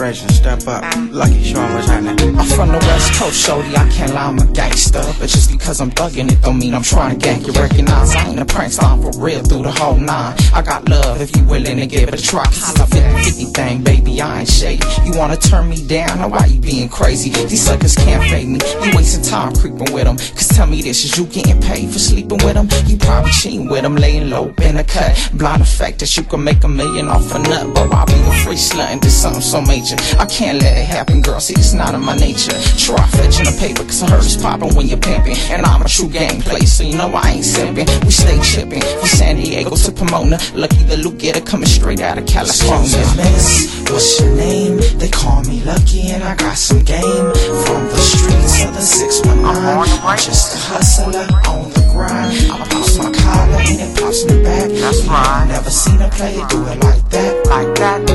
[0.00, 0.82] Generation, step up.
[1.10, 2.38] Lucky, what's happening.
[2.38, 3.76] I'm from the West Coast, shorty.
[3.76, 5.04] I can't lie, I'm a gangster.
[5.18, 7.52] But just because I'm thugging it don't mean I'm trying to gank you.
[7.52, 10.34] Recognize I ain't a prankster, I'm for real through the whole nine.
[10.54, 12.44] I got love if you willing to give it a try.
[12.46, 14.82] Holla 50 50 thing, baby, I ain't shady.
[15.04, 16.16] You wanna turn me down?
[16.18, 17.28] Now why you being crazy?
[17.28, 18.58] These suckers can't fade me.
[18.82, 20.16] You wasting time creeping with them.
[20.16, 22.68] Cause tell me this, is you getting paid for sleeping with them?
[22.86, 25.12] You probably cheating with them, laying low in the cut.
[25.34, 27.74] Blind the fact that you can make a million off a nut.
[27.74, 29.89] But why be a free slut and do something so major?
[30.18, 31.40] I can't let it happen, girl.
[31.40, 32.52] See, it's not in my nature.
[32.76, 35.36] Try fetching a paper, cause I heard it's popping when you're pimping.
[35.50, 37.88] And I'm a true game player, so you know I ain't simping.
[38.04, 40.38] We stay chipping from San Diego to Pomona.
[40.54, 42.84] Lucky the Luke getter coming straight out of California.
[42.84, 44.78] Excuse me, miss, what's your name?
[44.98, 47.32] They call me Lucky and I got some game
[47.64, 52.98] From the streets of the 619 I'm just a hustler on the grind I pops
[52.98, 56.78] my collar and it pops me back That's right Never seen a player do it
[56.80, 58.09] like that Like that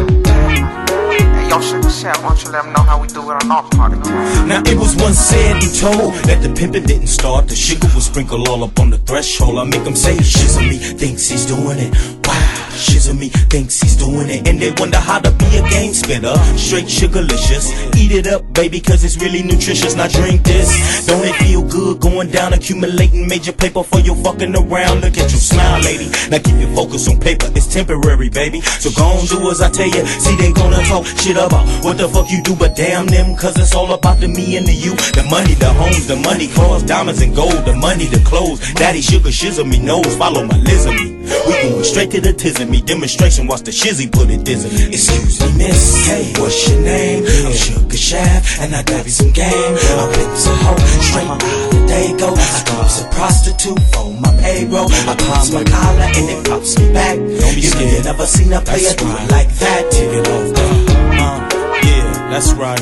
[4.45, 7.47] Now it was once said and told that the pimpin' didn't start.
[7.47, 9.59] The sugar was sprinkled all up on the threshold.
[9.59, 11.93] I make them say shizzle me, thinks he's doing it.
[12.27, 14.47] Wow, shizzle me, thinks he's doing it.
[14.47, 16.35] And they wonder how to be a game spinner.
[16.57, 17.71] Straight sugarlicious.
[17.95, 19.95] Eat it up, baby, cause it's really nutritious.
[19.95, 21.05] Now drink this.
[21.07, 25.01] Don't it feel good going down, accumulating major paper for your fucking around?
[25.01, 26.09] Look at you smile, lady.
[26.29, 27.47] Now keep your focus on paper.
[27.55, 28.61] It's temporary, baby.
[28.61, 30.05] So go on, do as I tell you.
[30.05, 33.57] See, they gonna talk shit about what the fuck you do, but damn them, cause
[33.57, 34.95] it's all about the me and the you.
[35.15, 38.59] The money, the homes, the money, cars, diamonds and gold, the money, the clothes.
[38.73, 40.93] Daddy sugar shizzle me knows, follow my lizard.
[40.95, 42.33] We going straight to the
[42.69, 42.81] me.
[42.81, 44.93] Demonstration, watch the shizzy put it dizzy me.
[44.93, 46.07] Excuse me, miss.
[46.07, 47.23] Hey, what's your name?
[47.45, 49.49] I'm Sugar Chef, and I got you some game.
[49.51, 51.49] I pimp's a hoe, straight out of
[51.89, 52.29] Dago.
[52.37, 54.87] I keeps a prostitute for my payroll.
[54.91, 57.17] I pops my collar, and it pops me back.
[57.17, 58.05] Don't be You scared.
[58.05, 59.91] never seen a player do it like that.
[59.91, 60.53] Take it off.
[60.57, 61.49] Uh,
[61.83, 62.81] yeah, that's right.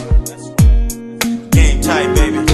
[1.52, 2.53] Game tight, baby.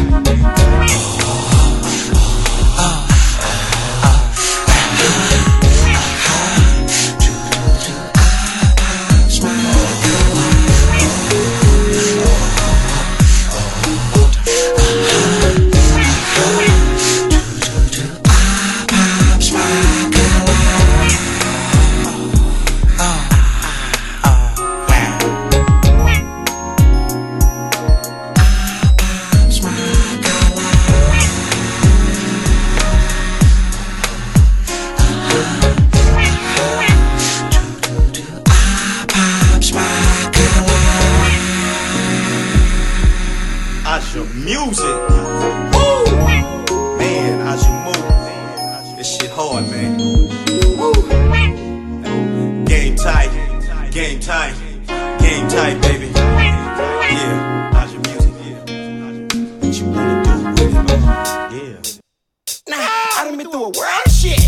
[63.51, 64.39] Through a world of shit.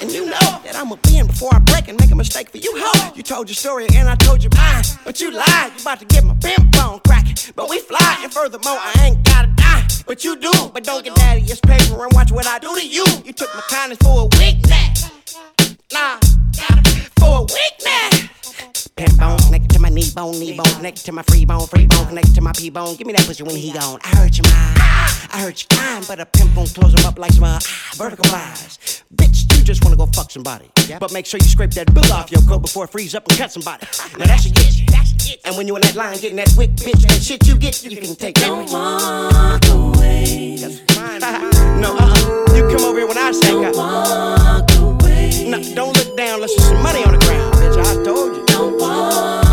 [0.00, 2.58] And you know that I'm a being before I break and make a mistake for
[2.58, 3.12] you, ho.
[3.14, 4.84] You told your story and I told you mine.
[5.04, 7.36] But you lied, you about to get my pimp bone cracking.
[7.54, 9.86] But we fly, and furthermore, I ain't gotta die.
[10.06, 12.86] But you do, but don't get daddy it's paper and watch what I do to
[12.86, 13.04] you.
[13.24, 14.85] You took my kindness for a weakness.
[20.16, 22.96] Bone, knee bone connected to my free bone, free bone connected to my pee bone.
[22.96, 24.00] Give me that pussy when he gone.
[24.02, 24.80] I heard you mine,
[25.30, 27.60] I heard you kind, but a pimp won't close him up like some uh,
[27.94, 29.04] vertical eyes.
[29.14, 32.32] Bitch, you just wanna go fuck somebody, but make sure you scrape that bill off
[32.32, 33.86] your coat before it frees up and cut somebody.
[34.18, 34.66] Now that's your get.
[35.44, 37.96] And when you in that line getting that wick, bitch, that shit you get, you
[38.00, 38.50] can take that.
[38.50, 40.56] Walk away.
[40.56, 41.20] That's mine.
[41.80, 42.54] no, uh-uh.
[42.56, 43.70] You come over here when I say go.
[43.76, 45.46] Walk away.
[45.50, 47.76] No, don't look down unless there's some money on the ground, bitch.
[47.78, 48.46] I told you.
[48.46, 49.45] Don't walk away.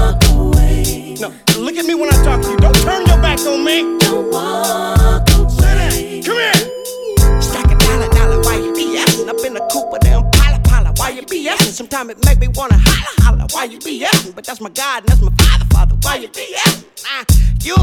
[1.23, 2.57] No, look at me when I talk to you.
[2.57, 3.97] Don't turn your back on me.
[3.99, 6.21] Don't walk away.
[6.21, 7.41] Come here.
[7.41, 9.29] Stack a dollar, dollar while you BSing.
[9.29, 11.71] Up in the with them pala pala while you BSing.
[11.71, 14.35] Sometimes it make me wanna holla holla while you BSing.
[14.35, 15.95] But that's my God and that's my father, father.
[16.01, 16.83] Why you BSing?
[17.05, 17.23] Nah,
[17.61, 17.75] you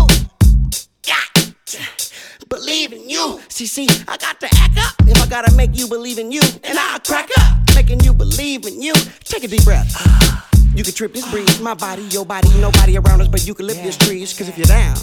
[1.07, 3.41] got to believe in you.
[3.49, 6.43] See, see, I got to act up if I gotta make you believe in you.
[6.63, 8.93] And I'll crack up, making you believe in you.
[9.25, 9.97] Take a deep breath.
[10.75, 13.67] You can trip this breeze, my body, your body, nobody around us, but you can
[13.67, 14.33] lift this trees.
[14.37, 14.97] Cause if you're down,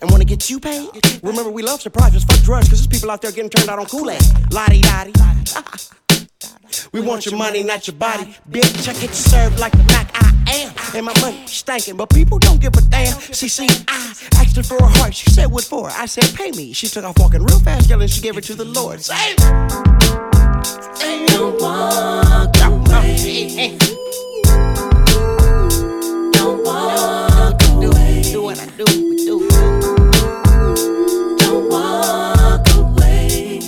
[0.00, 0.88] and wanna Get you paid?
[1.24, 2.22] Remember, we love surprises.
[2.22, 4.22] Fuck drugs, cause there's people out there getting turned out on Kool-Aid.
[4.52, 5.12] Lottie dottie.
[6.92, 8.32] We want your money, not your body.
[8.48, 10.30] Bitch, I get served like the Mac I
[10.62, 10.72] am.
[10.94, 13.18] And my money stinking, but people don't give a damn.
[13.18, 15.12] See, see, I asked her for a heart.
[15.12, 15.90] She said, what for?
[15.90, 16.72] I said, pay me.
[16.72, 19.00] She took off walking real fast, yelling, she gave it to the Lord.
[19.00, 19.36] Save
[21.26, 23.99] Don't walk away.
[28.50, 29.48] What I do, we do.
[31.38, 33.60] Don't walk away.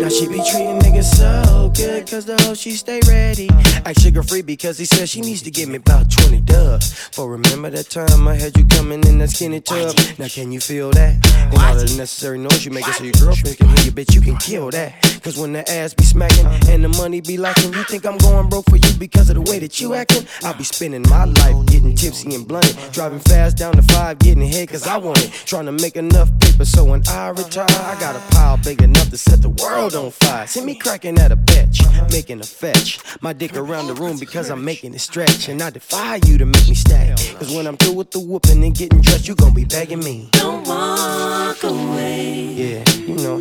[0.00, 3.48] Now she be treating niggas so good, cause the hoe she stay ready.
[3.84, 6.92] Act Suga Free because he said she needs to give me about 20 dubs.
[7.12, 9.94] For remember that time I had you coming in that skinny tub?
[10.18, 11.14] Now can you feel that?
[11.52, 14.20] And all the necessary noise you making so your girlfriend can hear you, bitch, you
[14.20, 14.94] can kill that.
[15.22, 18.48] Cause when the ass be smacking and the money be lacking, you think I'm going
[18.48, 20.26] broke for you because of the way that you acting?
[20.42, 24.42] I'll be spending my life getting tipsy and blunted, driving fast down the five, getting
[24.42, 25.30] ahead cause I want it.
[25.46, 29.10] Trying to make enough paper so when I retire, I got a pile big enough
[29.10, 30.46] to set the world on fire.
[30.46, 31.36] See me cracking at a
[31.66, 32.98] bitch, making a fetch.
[33.20, 35.48] My dick around the room because I'm making it stretch.
[35.48, 37.16] And I defy you to make me stack.
[37.38, 40.28] Cause when I'm through with the whooping and getting dressed, you gon' be begging me.
[40.32, 42.44] Don't walk away.
[42.52, 43.40] Yeah, you know.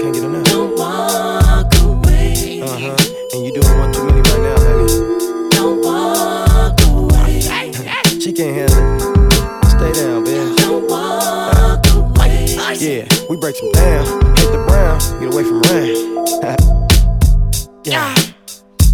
[0.00, 0.44] Can't get enough.
[0.46, 2.62] Don't walk away.
[2.62, 2.96] Uh huh.
[3.34, 4.86] And you doing one too many right now, baby.
[5.50, 7.42] Don't walk away.
[8.26, 9.66] She can't handle it.
[9.70, 10.56] Stay down, bitch.
[10.56, 12.46] Don't walk away.
[12.78, 14.25] Yeah, we break some down.
[14.96, 16.24] Hit get away from rain.
[17.84, 18.14] yeah.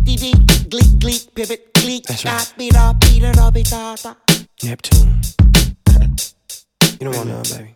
[0.03, 0.35] Dee dee,
[0.69, 2.39] gleek, gleek, pivot, gleek, That's right.
[2.39, 4.15] dot, beat up, beat it up, beat up, da.
[4.65, 5.21] Neptune.
[6.99, 7.73] you don't want none, baby.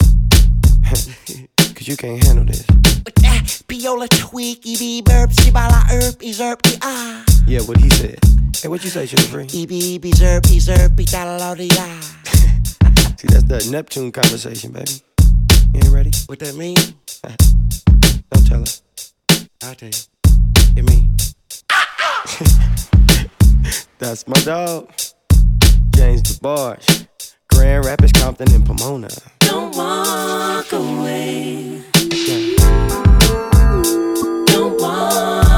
[1.75, 2.67] Cause you can't handle this.
[3.69, 7.25] Piola tweak, EB burp, shibala erp, ezerp, e ah.
[7.47, 8.19] Yeah, what he said.
[8.61, 9.45] Hey, what you say, Suga Free?
[9.45, 11.39] EB, EB, zerp, ezerp, e da
[11.79, 12.01] ah.
[13.19, 15.01] See, that's the Neptune conversation, baby.
[15.73, 16.11] You ain't ready?
[16.27, 16.77] What that mean?
[18.31, 18.67] Don't tell her.
[19.63, 19.95] I'll tell you.
[20.77, 21.09] It me.
[23.99, 24.91] That's my dog.
[25.95, 27.07] James DeBarge.
[27.49, 29.09] Grand Rapids, Compton, and Pomona.
[29.41, 31.83] Don't walk away.
[34.47, 35.56] Don't walk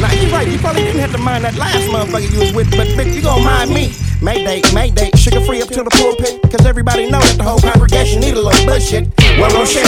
[0.00, 2.70] Now, you right, you probably didn't have to mind that last motherfucker you was with,
[2.70, 3.92] but bitch, you gon' mind me.
[4.20, 6.42] Mayday, Mayday, Suga Free up to the pulpit.
[6.50, 9.06] Cause everybody know that the whole congregation need a little bullshit.
[9.38, 9.84] Well, share.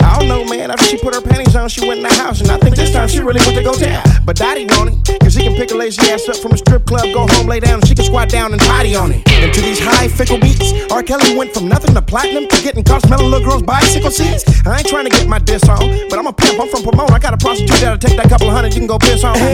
[0.00, 0.70] I don't know, man.
[0.70, 2.40] After she put her panties on, she went in the house.
[2.40, 4.02] And I think this time she really went to go tell.
[4.24, 5.20] But Daddy on it.
[5.20, 7.60] Cause he can pick a lazy ass up from a strip club, go home, lay
[7.60, 9.20] down, and she can squat down and potty on it.
[9.28, 11.02] And to these high, fickle beats, R.
[11.02, 14.44] Kelly went from nothing to platinum to getting caught smelling little girls' bicycle seats.
[14.66, 16.58] I ain't trying to get my diss on, but I'm a pimp.
[16.58, 17.12] I'm from Pomona.
[17.12, 19.36] I got a prostitute that'll take that couple hundred you can go piss on.
[19.36, 19.53] Hey,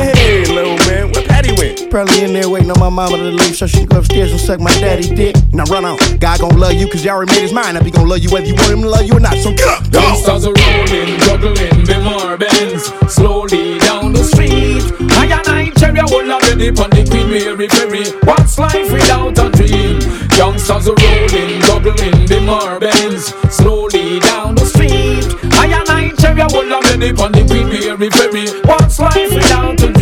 [0.53, 1.91] little man, where Patty went?
[1.91, 4.41] Probably in there waiting on my mama to leave so she can go upstairs and
[4.41, 5.37] suck my daddy dick.
[5.53, 5.99] Now run on.
[6.19, 7.85] God gon' love you cause you already made his mind up.
[7.85, 9.37] He gon' love you whether you want him to love you or not.
[9.39, 10.01] So get up, go!
[10.01, 16.01] Youngsters are rolling, juggling, them more Benz Slowly down the street I and I cherry,
[16.01, 20.01] I will have ready on the Queen Mary Ferry What's life without a dream?
[20.37, 26.47] Youngsters are rolling, juggling, them Benz Slowly down the street I and I cherry, I
[26.53, 27.70] will have ready on the Queen
[28.01, 30.00] Mary Ferry What's life without a dream?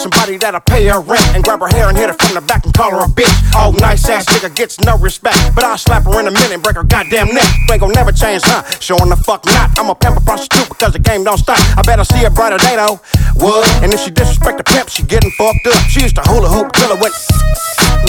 [0.00, 2.64] Somebody that'll pay her rent and grab her hair and hit her from the back
[2.64, 3.28] and call her a bitch.
[3.54, 6.62] Oh, nice ass nigga gets no respect, but I'll slap her in a minute and
[6.62, 7.48] break her goddamn neck.
[7.68, 8.64] You ain't gon' never change, huh?
[8.80, 9.76] Showing the fuck not.
[9.78, 11.60] I'm a pimp a prostitute because the game don't stop.
[11.76, 12.98] I better see a brighter day though.
[13.44, 13.68] Would.
[13.84, 15.80] And if she disrespect the pimp, she getting fucked up.
[15.92, 17.14] She used to hula hoop till it went.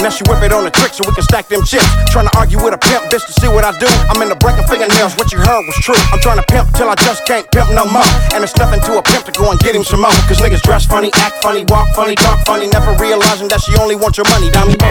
[0.00, 1.86] Now she whip it on the trick so we can stack them chips.
[2.10, 3.86] Trying to argue with a pimp, bitch, to see what I do.
[4.08, 5.98] I'm in the breaking fingernails, what you heard was true.
[6.10, 8.06] I'm trying to pimp till I just can't pimp no more.
[8.32, 10.14] And it's nothing to a pimp to go and get him some more.
[10.26, 13.96] Cause niggas dress funny, act funny, walk funny, talk funny, never realizing that she only
[13.96, 14.76] wants your money, dummy.
[14.76, 14.86] The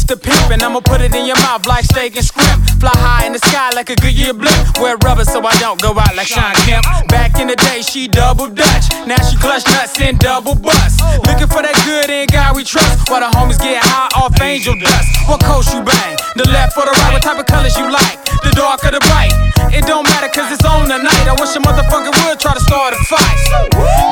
[0.09, 0.63] to pimpin'.
[0.63, 2.65] I'ma put it in your mouth like steak and scrimp.
[2.81, 4.81] Fly high in the sky like a Goodyear blimp.
[4.81, 6.85] Wear rubber so I don't go out like Shawn Kemp.
[7.09, 8.89] Back in the day, she double dutch.
[9.05, 11.05] Now she clutch nuts and double bust.
[11.29, 13.11] Looking for that good in God we trust.
[13.11, 15.09] While the homies get high off angel dust.
[15.29, 16.17] What coast you bang?
[16.41, 17.13] The left or the right?
[17.13, 18.17] What type of colors you like?
[18.41, 19.37] The dark or the bright?
[19.69, 21.27] It don't matter cause it's on tonight.
[21.29, 23.37] I wish a motherfucker would try to start a fight.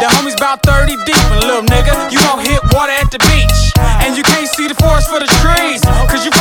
[0.03, 3.61] The homies about 30 deep, and little nigga, you won't hit water at the beach.
[4.05, 6.36] And you can't see the forest for the trees, cause you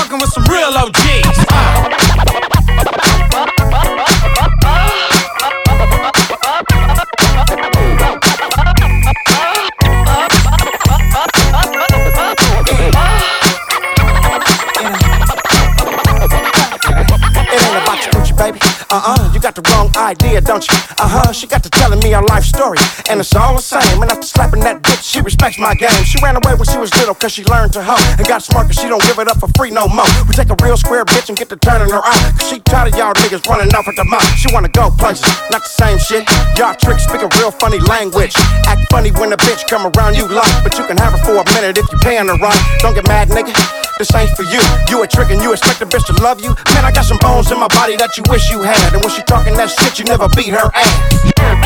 [19.96, 20.78] idea, don't you?
[21.00, 22.78] Uh-huh, she got to telling me her life story.
[23.10, 24.02] And it's all the same.
[24.02, 26.04] And after slapping that bitch, she respects my game.
[26.04, 28.00] She ran away when she was little, cause she learned to hoe.
[28.20, 30.08] And got smart, cause she don't give it up for free no more.
[30.28, 32.20] We take a real square bitch and get to turning her out.
[32.38, 34.28] Cause she tired of y'all niggas running off at the mouth.
[34.36, 36.28] She wanna go places, not the same shit.
[36.58, 38.36] Y'all tricks speak a real funny language.
[38.68, 40.52] Act funny when a bitch come around you like.
[40.64, 42.62] But you can have her for a minute if you paying her right.
[42.80, 43.54] Don't get mad, nigga.
[43.98, 44.60] This ain't for you.
[44.90, 46.50] You a trick and you expect a bitch to love you.
[46.50, 48.94] Man, I got some bones in my body that you wish you had.
[48.94, 51.65] And when she talking that shit, you never beat her ass.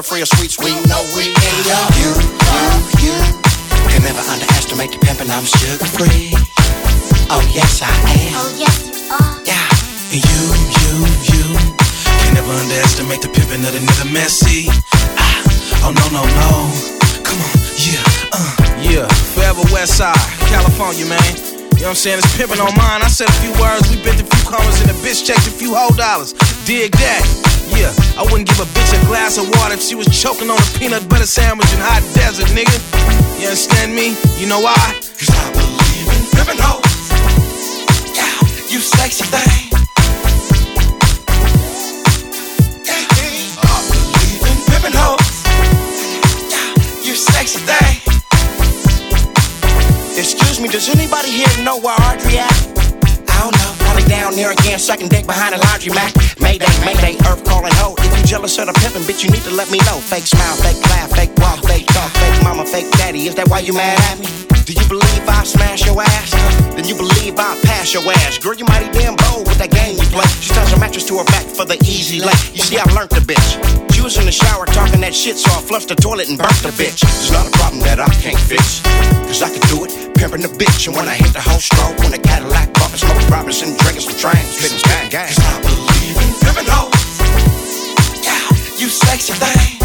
[0.00, 1.76] Suga Free or sweets, we know we in yo.
[2.00, 2.10] You,
[3.04, 3.16] you, you
[3.88, 6.32] can never underestimate the pimpin', I'm Suga Free.
[7.28, 8.32] Oh yes I am.
[8.36, 9.36] Oh, yes, you are.
[9.44, 9.68] Yeah.
[10.08, 10.40] And you,
[10.80, 10.92] you,
[11.28, 11.44] you
[12.24, 14.68] can never underestimate the pimpin' of the nigga messy.
[15.18, 15.44] Ah,
[15.84, 16.72] oh no, no, no.
[17.20, 18.00] Come on, yeah,
[18.32, 18.56] uh.
[18.80, 20.16] Yeah, forever West Side,
[20.48, 21.20] California, man.
[21.76, 22.18] You know what I'm saying?
[22.18, 23.02] It's pimping on mine.
[23.02, 25.50] I said a few words, we bent a few commas, and the bitch checked a
[25.50, 26.32] few whole dollars.
[26.70, 27.26] Dig that.
[27.74, 30.54] Yeah, I wouldn't give a bitch a glass of water if she was choking on
[30.54, 32.70] a peanut butter sandwich in hot desert, nigga.
[33.42, 34.14] You understand me?
[34.38, 34.78] You know why?
[35.18, 37.10] Cause I believe in pimpin' hoes.
[38.14, 38.30] Yeah,
[38.70, 39.74] you sexy thing.
[42.86, 44.94] I believe in.
[46.54, 47.98] Yeah, you sexy thing.
[50.14, 52.54] Excuse me, does anybody here know where Audrey at?
[53.26, 53.79] I don't know.
[54.08, 56.14] Down there again, sucking dick behind a laundry mat.
[56.40, 57.94] Mayday, mayday, earth calling ho.
[57.98, 59.98] If you jealous of the pimpin', bitch, you need to let me know.
[60.00, 63.26] Fake smile, fake laugh, fake walk, fake talk, fake mama, fake daddy.
[63.26, 64.26] Is that why you mad at me?
[64.64, 66.30] Do you believe I smash your ass?
[66.74, 68.38] Then you believe I pass your ass.
[68.38, 69.99] Girl, you mighty damn bold with that game
[70.90, 72.50] mattress to her back for the easy life.
[72.50, 73.94] You see, I learned the bitch.
[73.94, 76.58] She was in the shower talking that shit, so I flushed the toilet and burnt
[76.66, 77.06] the bitch.
[77.06, 78.82] It's not a problem that I can't fix.
[79.30, 80.88] Cause I can do it, pimping the bitch.
[80.88, 84.18] And when I hit the whole stroke, when the Cadillac bumping, smoking Robinson, drinking some
[84.18, 85.30] trains, spitting gang gang.
[85.30, 87.22] Cause I believe in pimpin' hoes.
[88.26, 89.79] Yeah, you sexy thing.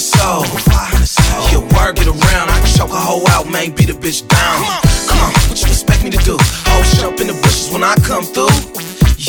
[0.00, 1.44] 500 soul.
[1.52, 2.48] Yeah, word get around.
[2.48, 3.72] I can choke a hoe out, man.
[3.72, 4.64] Beat a bitch down.
[5.08, 6.38] Come on, what you expect me to do?
[6.84, 8.52] Shit up in the bushes when I come through.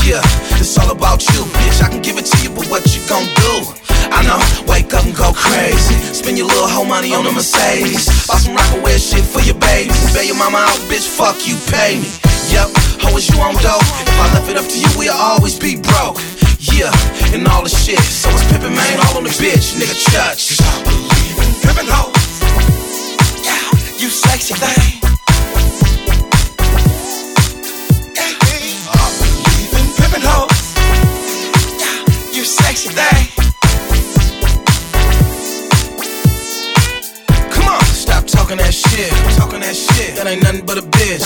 [0.07, 0.23] Yeah,
[0.59, 1.83] it's all about you, bitch.
[1.83, 3.75] I can give it to you, but what you gon' do?
[4.07, 5.95] I know, wake up and go crazy.
[6.15, 8.07] Spend your little hoe money on the Mercedes.
[8.27, 10.13] Buy some rock and wear shit for your babies.
[10.13, 11.07] Bail your mama out, bitch.
[11.07, 12.09] Fuck you, pay me.
[12.51, 12.71] Yep,
[13.03, 13.83] hoe is you on dope.
[14.07, 16.17] If I left it up to you, we'll always be broke
[16.71, 16.91] yeah,
[17.33, 17.99] and all the shit.
[17.99, 20.61] So it's pimpin', man, all on the bitch, nigga, touch.
[20.61, 22.41] I believe in pimpin' hoes.
[23.43, 24.99] Yeah, you sexy thing.
[32.45, 33.27] Sexy thing.
[37.51, 40.15] Come on, stop that shit.
[40.15, 41.23] That ain't nothing but a bitch.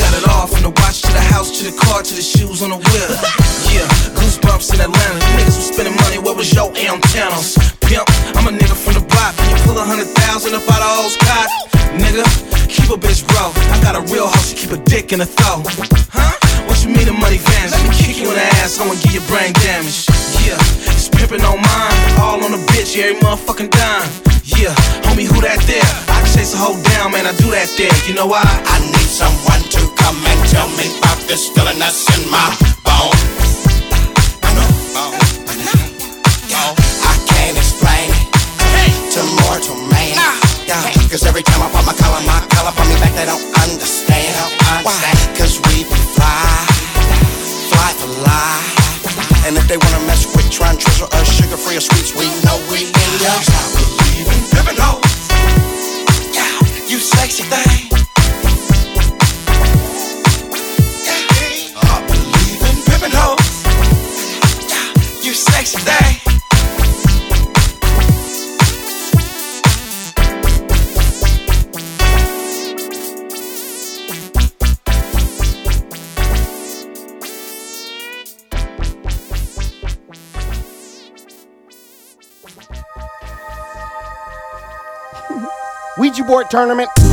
[0.00, 2.62] Got it all from the watch to the house to the car to the shoes
[2.62, 3.10] on the wheel.
[3.72, 4.27] yeah
[4.58, 5.18] goosebumps in Atlanta.
[5.36, 7.56] Niggas was spending money, what was your antennas?
[7.80, 9.34] Pimp, I'm a nigga from the block.
[9.36, 11.48] Can you pull a hundred thousand up out of old Scott?
[11.94, 12.24] Nigga,
[12.68, 13.52] keep a bitch bro.
[13.72, 15.62] I got a real hoe, she keep a dick in the throw.
[16.10, 16.34] Huh?
[16.66, 17.72] What you mean the money vans?
[17.72, 20.06] Let me kick you in the ass, I'ma give you brain damage.
[20.44, 20.58] Yeah,
[20.92, 21.98] it's pimping on mine.
[22.20, 24.08] All on the bitch, every motherfucking dime.
[24.58, 24.74] Yeah,
[25.06, 25.90] homie, who that there?
[26.10, 27.94] I chase a hoe down, man, I do that there.
[28.08, 28.42] You know why?
[28.42, 32.48] I need someone to come and tell me about this feeling that's in my
[32.82, 33.47] bones.
[37.04, 40.16] I can't explain it to mortal man.
[40.66, 40.80] Yeah,
[41.10, 44.36] Cause every time I put my collar, my collar on me back, they don't understand.
[44.84, 44.92] Why?
[45.36, 46.64] Cause we be fly,
[47.68, 49.46] fly for life.
[49.46, 52.56] And if they wanna mess with Tron, treasure or Suga Free or sweets, we know
[52.70, 53.97] we in ya.
[86.50, 86.88] Tournament.
[86.96, 86.98] Mm.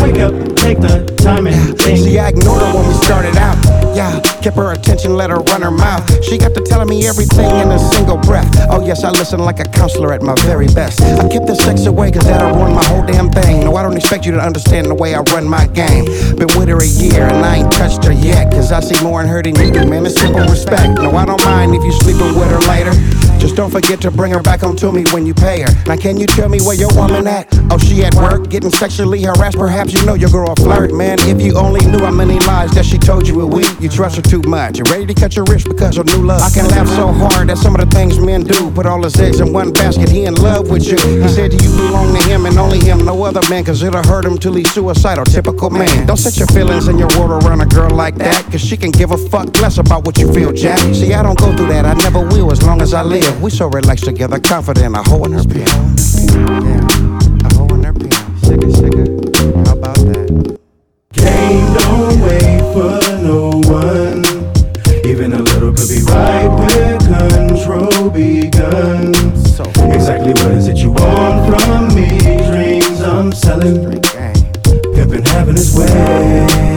[0.00, 1.98] Wake up, take the time and think.
[1.98, 3.59] See, ignored her when we started out.
[4.00, 6.24] Yeah, kept her attention, let her run her mouth.
[6.24, 8.48] She got to telling me everything in a single breath.
[8.70, 11.02] Oh, yes, I listen like a counselor at my very best.
[11.02, 13.60] I kept the sex away, cause that'll ruin my whole damn thing.
[13.60, 16.06] No, I don't expect you to understand the way I run my game.
[16.36, 18.50] Been with her a year and I ain't touched her yet.
[18.50, 20.06] Cause I see more in her than you do, man.
[20.06, 20.94] It's simple respect.
[20.96, 23.29] No, I don't mind if you sleeping with her later.
[23.40, 25.72] Just don't forget to bring her back home to me when you pay her.
[25.86, 27.48] Now, can you tell me where your woman at?
[27.72, 29.56] Oh, she at work, getting sexually harassed.
[29.56, 31.18] Perhaps you know your girl a flirt, man.
[31.20, 34.16] If you only knew how many lies that she told you a week, you trust
[34.16, 34.78] her too much.
[34.78, 36.42] You're ready to cut your wrist because of new love.
[36.42, 38.70] I can laugh so hard at some of the things men do.
[38.72, 40.98] Put all his eggs in one basket, he in love with you.
[41.22, 44.26] He said you belong to him and only him, no other man, cause it'll hurt
[44.26, 45.24] him till he's suicidal.
[45.24, 46.06] Typical man.
[46.06, 48.90] Don't set your feelings and your world around a girl like that, cause she can
[48.90, 50.78] give a fuck less about what you feel, Jack.
[50.94, 53.29] See, I don't go through that, I never will as long as I live.
[53.38, 55.60] We so relaxed together, confident, a hole in her pill.
[55.60, 56.86] Yeah,
[57.44, 58.10] a hole in her pill.
[58.44, 59.06] Sugar, sugar.
[59.64, 60.58] How about that?
[61.14, 64.24] Game don't wait for no one.
[65.06, 69.58] Even a little could be right where control begins.
[69.58, 72.18] Exactly what is it you want from me?
[72.50, 74.02] Dreams I'm selling.
[74.94, 76.69] Pimpin' having his way.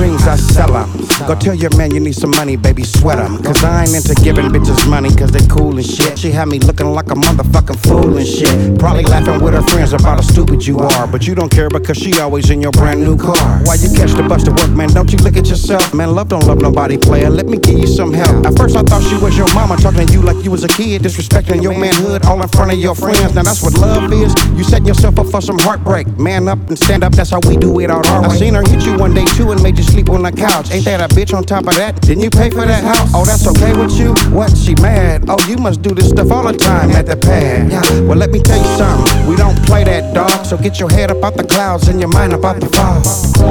[0.00, 0.88] Dreams, I sell 'em.
[1.26, 3.36] Go tell your man you need some money, baby, sweat 'em.
[3.42, 6.18] Cause I ain't into giving bitches money cause they cool and shit.
[6.18, 8.78] She had me looking like a motherfucking fool and shit.
[8.78, 11.06] Probably laughing with her friends about how stupid you are.
[11.06, 13.60] But you don't care because she always in your brand new car.
[13.66, 14.88] Why you catch the bus to work, man?
[14.88, 15.92] Don't you look at yourself?
[15.92, 17.28] Man, love don't love nobody, player.
[17.28, 18.46] Let me give you some help.
[18.46, 20.68] At first I thought she was your mama talking to you like you was a
[20.68, 23.34] kid, disrespecting your manhood all in front of your friends.
[23.34, 24.32] Now that's what love is.
[24.56, 26.06] You setting yourself up for some heartbreak.
[26.18, 28.06] Man up and stand up, that's how we do it all.
[28.06, 30.70] I seen her hit you one day too and made you sleep on the couch.
[30.70, 32.00] Ain't that a bitch on top of that?
[32.00, 33.10] Didn't you pay for that house?
[33.14, 34.14] Oh, that's okay with you?
[34.30, 34.56] What?
[34.56, 35.24] She mad?
[35.28, 37.70] Oh, you must do this stuff all the time at the pad.
[37.70, 38.00] Yeah.
[38.02, 39.28] Well, let me tell you something.
[39.28, 40.46] We don't play that dog.
[40.46, 43.02] So get your head up out the clouds and your mind about the fall.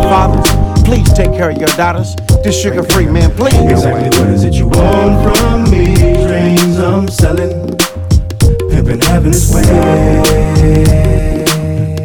[0.10, 0.50] Fathers,
[0.84, 2.16] please take care of your daughters.
[2.44, 3.54] This Suga Free man, please.
[3.56, 5.96] Exactly what is it you want from me?
[6.26, 7.78] Dreams I'm selling.
[8.72, 9.64] Pimpin' having his way.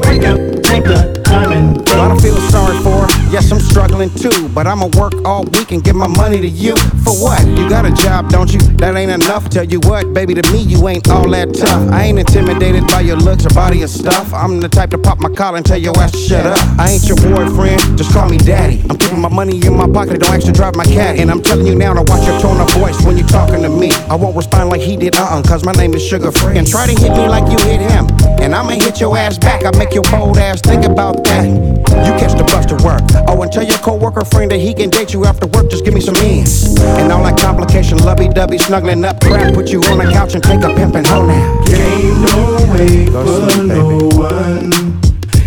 [0.00, 3.08] Wake up, take the time lot of feel sorry for her.
[3.30, 6.76] Yes, I'm struggling too, but I'ma work all week and give my money to you.
[7.04, 7.46] For what?
[7.46, 8.60] You got a job, don't you?
[8.78, 9.48] That ain't enough.
[9.48, 11.90] Tell you what, baby, to me, you ain't all that tough.
[11.92, 14.32] I ain't intimidated by your looks or body or stuff.
[14.32, 16.58] I'm the type to pop my collar and tell your ass to shut up.
[16.78, 18.82] I ain't your boyfriend, just call me daddy.
[18.88, 21.18] I'm keeping my money in my pocket, don't actually drive my cat.
[21.18, 23.68] And I'm telling you now to watch your tone of voice when you're talking to
[23.68, 23.90] me.
[24.08, 26.58] I won't respond like he did, uh uh, cause my name is Suga Free.
[26.58, 28.06] And try to hit me like you hit him.
[28.40, 29.64] And I'ma hit your ass back.
[29.64, 31.83] I make your bold ass think about that.
[32.02, 33.02] You catch the bus to work.
[33.28, 35.70] Oh, and tell your coworker friend that he can date you after work.
[35.70, 36.78] Just give me some ends.
[36.80, 39.54] And all that complication, lovey dovey, snuggling up crap.
[39.54, 41.62] Put you on the couch and take a pimpin' home now.
[41.64, 45.04] Game don't wait for no one.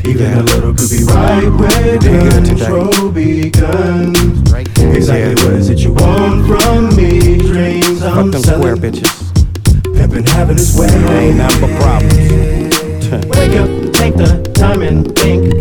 [0.07, 4.17] Even a little could be right where control begins.
[4.79, 7.37] Exactly what is it you want from me?
[7.39, 9.11] Dreams I'm Fuck them square bitches.
[9.83, 10.87] Pimpin' having his way.
[10.87, 12.27] Ain't nothing but problems.
[13.27, 15.53] Wake up, take the time and think.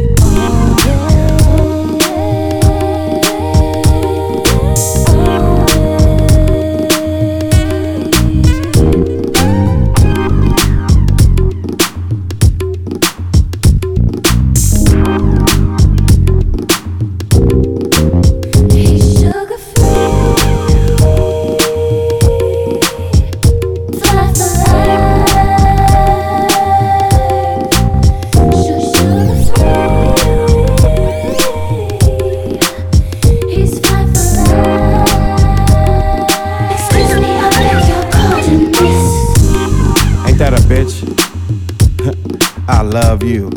[40.87, 42.65] Bitch?
[42.69, 43.51] I love you.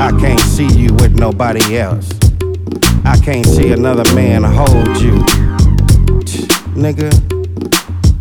[0.00, 2.10] I can't see you with nobody else.
[3.04, 5.18] I can't see another man hold you.
[6.74, 7.10] Nigga,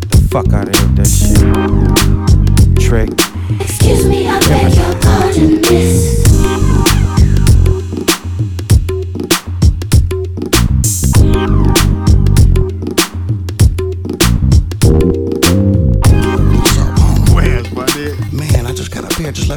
[0.09, 2.85] the fuck out of that shit.
[2.85, 3.09] Trick.
[3.61, 6.26] Excuse me, I beg your pardon, miss.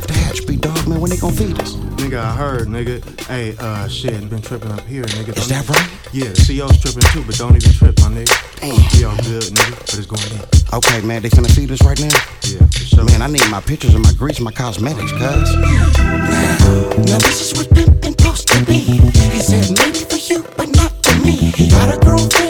[0.00, 0.46] Left the hatch.
[0.46, 1.74] Be dog, man, when they gonna feed us?
[2.00, 3.02] Nigga, I heard, nigga.
[3.26, 5.36] Hey, uh, shit, been tripping up here, nigga.
[5.36, 5.90] Is Don't that right?
[6.12, 8.32] Yeah, the CO's tripping too, but don't even trip, my nigga.
[8.60, 8.76] Damn.
[8.96, 10.44] We all good, nigga, but it's going in.
[10.72, 12.14] Okay, man, they finna feed us right now?
[12.48, 13.04] Yeah, for sure.
[13.04, 15.56] Man, I need my pictures and my grease, my cosmetics, cuz.
[17.06, 18.78] Now this is what pimpin' supposed to be.
[18.78, 21.32] He said maybe for you, but not for me.
[21.32, 22.49] He got a girlfriend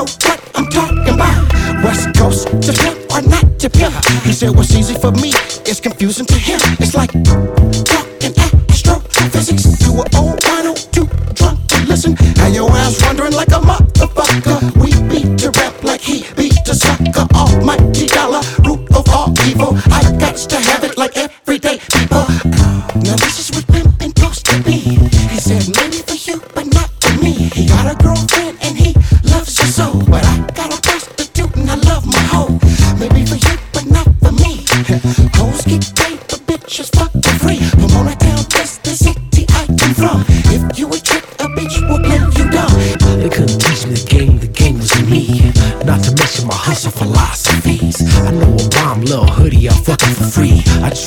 [0.00, 0.29] Real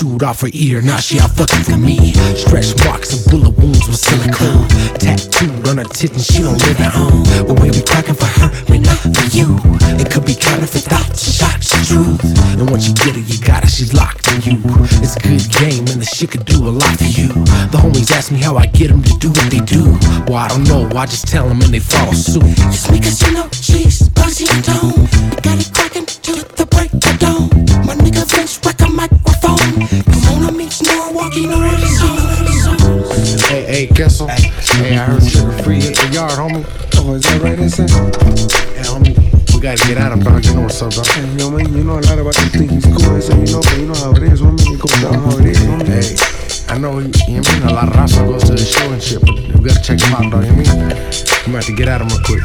[0.04, 2.12] chewed off her ear, now she out fucking for me.
[2.36, 4.68] Stretch marks and bullet wounds with silicone.
[5.00, 7.24] Tattooed on her tit and she don't live at home.
[7.48, 9.56] But we be cracking for her, but not for you.
[9.96, 12.20] It could be counterfeit thoughts shots truth.
[12.60, 14.60] And once you get her, you got her, she's locked in you.
[15.00, 17.30] It's a good game and the shit could do a lot for you.
[17.72, 19.84] The homies ask me how I get them to do what they do.
[20.28, 22.44] Well, I don't know, I just tell them and they follow suit.
[22.44, 25.08] It's because you know she's buzzy and tone.
[25.40, 27.48] Got it cracking till the break of dawn.
[27.88, 28.83] My nigga Vince wreck
[31.34, 33.50] Norwalkie, know what it's on.
[33.50, 34.28] Hey, hey, Kessel.
[34.28, 36.66] Hey, I heard Suga Free hit the yard, homie.
[36.98, 37.90] Oh, is that right, inside?
[37.90, 39.18] Yeah, homie.
[39.54, 40.46] We gotta get at him, dog.
[40.46, 41.08] You know what's up, dog.
[41.08, 42.70] Hey, yo, man, you know a lot about this thing.
[42.70, 44.62] He's cool, so you know, but you know how it is, homie.
[44.62, 45.88] It goes down how it is, homie.
[45.90, 47.64] Hey, I know, you know what I mean?
[47.68, 50.14] A lot of Rasta goes to the show and shit, but we gotta check him
[50.14, 50.46] out, dog.
[50.46, 51.14] You know what I mean?
[51.46, 52.44] We might have to get at him real quick.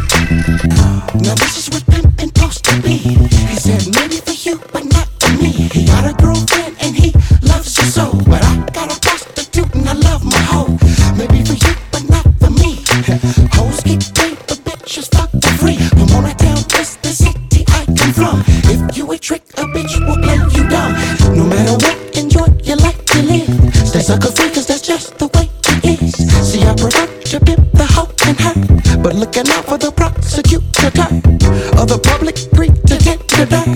[1.21, 2.97] Now this is what pimpin' supposed to be.
[2.97, 5.53] He said maybe for you, but not for me.
[5.53, 7.13] He got a girlfriend and he
[7.47, 8.13] loves you so.
[8.27, 8.78] But I
[18.19, 18.43] from.
[18.75, 20.93] If you a trick, a bitch will play you dumb.
[21.39, 23.51] No matter what, enjoy your life to live.
[23.87, 26.15] Stay sucker free, cause that's just the way it is.
[26.49, 28.55] See, I prefer to pimp the hoe and her.
[29.03, 31.09] But looking out for the prosecutor.
[31.81, 33.69] Of the public dirt.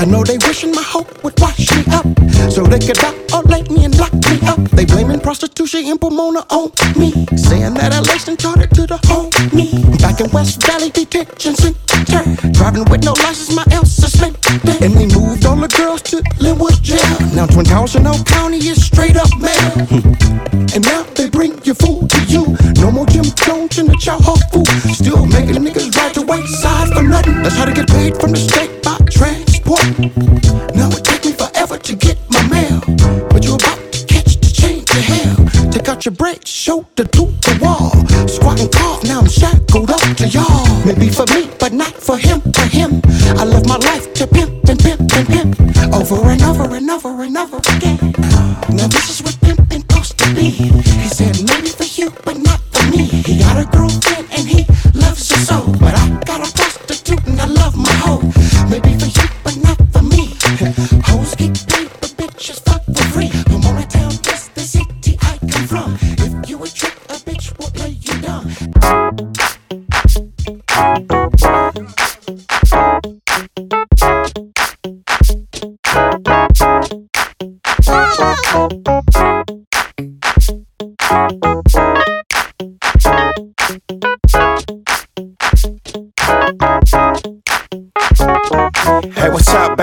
[0.00, 2.06] I know they wishing my hoe would wash me up.
[2.50, 2.96] So they could
[3.70, 3.99] me and lock me
[4.50, 4.58] up.
[4.70, 7.10] They blaming prostitution and Pomona on me.
[7.36, 8.98] Saying that I laced and taught to the
[9.54, 9.70] me.
[9.98, 12.22] Back in West Valley Detention Center.
[12.52, 14.38] Driving with no license, my L suspended.
[14.82, 17.16] And they moved all the girls to Lynwood Jail.
[17.34, 19.70] Now Twin Towers in Oak County is straight up mail.
[20.72, 22.56] And now they bring your food to you.
[22.76, 24.20] No more Jim Jones in the chow
[24.52, 24.68] food.
[24.94, 27.42] Still making niggas ride the wayside for nothing.
[27.42, 30.39] That's how to get paid from the state by transport.
[36.04, 37.90] Your bridge, shoulder to the wall.
[38.28, 40.84] Squat and cough, now I'm shackled up to y'all.
[40.84, 43.02] Maybe for me, but not for him, for him.
[43.36, 45.60] I live my life to pimp and pimp and pimp.
[45.92, 47.98] Over and over and over and over again.
[48.70, 50.50] Now this is what pimpin' supposed to be.
[50.50, 53.04] He said maybe for you, but not for me.
[53.04, 55.72] He got a girlfriend and he loves her so.
[55.80, 56.19] But I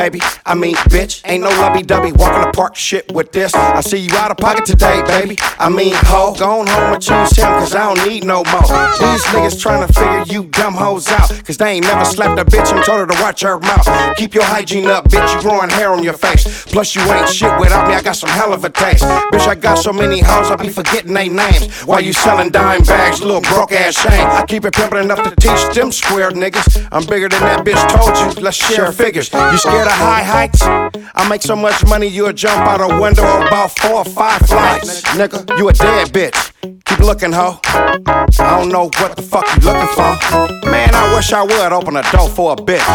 [0.09, 0.23] baby?
[0.45, 3.53] I mean, bitch, ain't no lovey dovey walking the park shit with this.
[3.53, 5.37] I see you out of pocket today, baby.
[5.59, 8.61] I mean, ho, go on home and choose him, cause I don't need no more.
[8.61, 12.45] These niggas trying to figure you dumb hoes out, cause they ain't never slapped a
[12.45, 14.15] bitch and told her to watch her mouth.
[14.17, 16.65] Keep your hygiene up, bitch, you growing hair on your face.
[16.65, 19.03] Plus, you ain't shit without me, I got some hell of a taste.
[19.03, 21.81] Bitch, I got so many hoes, I be forgetting they names.
[21.81, 24.27] While you selling dime bags, little broke ass shame.
[24.27, 26.87] I keep it pimpin' enough to teach them square niggas.
[26.91, 29.31] I'm bigger than that bitch told you, let's share figures.
[29.33, 30.61] You scared of high heights?
[30.63, 35.01] I make so much money, you'll jump out a window about four or five flights.
[35.17, 36.51] Nigga, you a dead bitch.
[36.85, 37.59] Keep looking, ho.
[37.65, 40.69] I don't know what the fuck you looking for.
[40.69, 42.85] Man, I wish I would open a door for a bitch.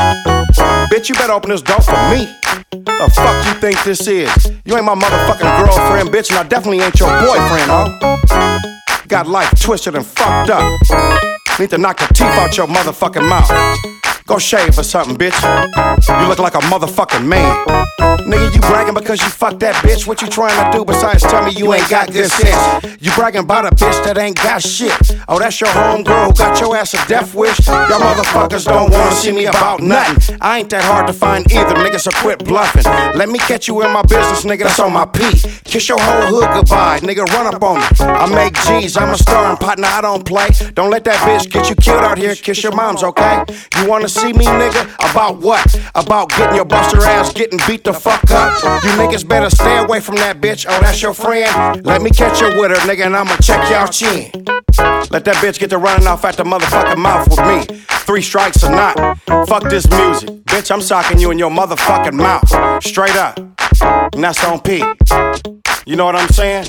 [0.90, 2.28] Bitch, you better open this door for me.
[2.70, 4.30] The fuck you think this is?
[4.64, 8.59] You ain't my motherfucking girlfriend, bitch, and I definitely ain't your boyfriend, ho.
[9.09, 10.80] Got life twisted and fucked up.
[11.59, 13.50] Need to knock the teeth out your motherfucking mouth.
[14.33, 15.37] Go shave or something, bitch.
[16.22, 17.55] You look like a motherfucking man.
[18.24, 20.07] Nigga, you bragging because you fucked that bitch.
[20.07, 22.97] What you trying to do besides tell me you ain't got good sense?
[22.99, 24.97] You bragging about a bitch that ain't got shit.
[25.28, 27.66] Oh, that's your homegirl who got your ass a death wish?
[27.66, 30.39] Y'all motherfuckers don't wanna see me about nothing.
[30.41, 32.85] I ain't that hard to find either, nigga, so quit bluffing.
[33.14, 35.20] Let me catch you in my business, nigga, that's on my P.
[35.64, 37.87] Kiss your whole hood goodbye, nigga, run up on me.
[38.01, 40.49] I make G's, I'm a star and partner, I don't play.
[40.74, 43.45] Don't let that bitch get you killed out here, kiss your moms, okay?
[43.80, 44.85] You wanna see me, nigga?
[45.11, 45.66] About what?
[45.95, 48.62] About getting your buster ass getting beat the fuck up?
[48.85, 50.66] You niggas better stay away from that bitch.
[50.68, 51.85] Oh, that's your friend?
[51.85, 54.31] Let me catch you with her, nigga, and I'ma check y'all chin.
[55.11, 57.77] Let that bitch get to running off at the motherfucking mouth with me.
[58.07, 59.18] Three strikes or not.
[59.49, 60.29] Fuck this music.
[60.45, 62.85] Bitch, I'm socking you in your motherfucking mouth.
[62.85, 63.39] Straight up.
[64.14, 64.83] And that's on P.
[65.85, 66.64] You know what I'm saying?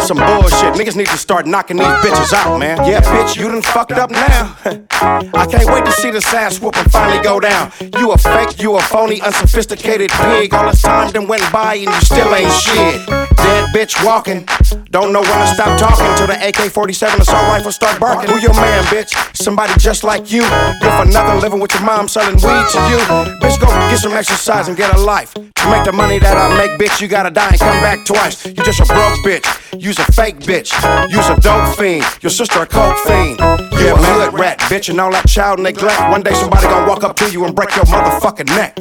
[0.00, 0.72] Some bullshit.
[0.74, 2.78] Niggas need to start knocking these bitches out, man.
[2.88, 4.56] Yeah, bitch, you done fucked up now.
[4.64, 7.70] I can't wait to see this ass whooping finally go down.
[7.98, 10.54] You a fake, you a phony, unsophisticated pig.
[10.54, 13.06] All this time done went by and you still ain't shit.
[13.06, 14.46] Dead bitch walking.
[14.94, 18.30] Don't know when to stop talking till the AK 47 assault rifle start barking.
[18.30, 19.10] Who your man, bitch?
[19.36, 20.42] Somebody just like you.
[20.80, 22.98] Good for nothing, living with your mom, selling weed to you.
[23.42, 25.34] Bitch, go get some exercise and get a life.
[25.34, 28.46] To make the money that I make, bitch, you gotta die and come back twice.
[28.46, 29.42] You just a broke bitch.
[29.78, 30.72] You's a fake bitch.
[31.10, 32.04] You's a dope fiend.
[32.22, 33.38] Your sister a coke fiend.
[33.40, 36.00] You a hood rat, bitch, and all that child neglect.
[36.10, 38.78] One day somebody gonna walk up to you and break your motherfucking neck.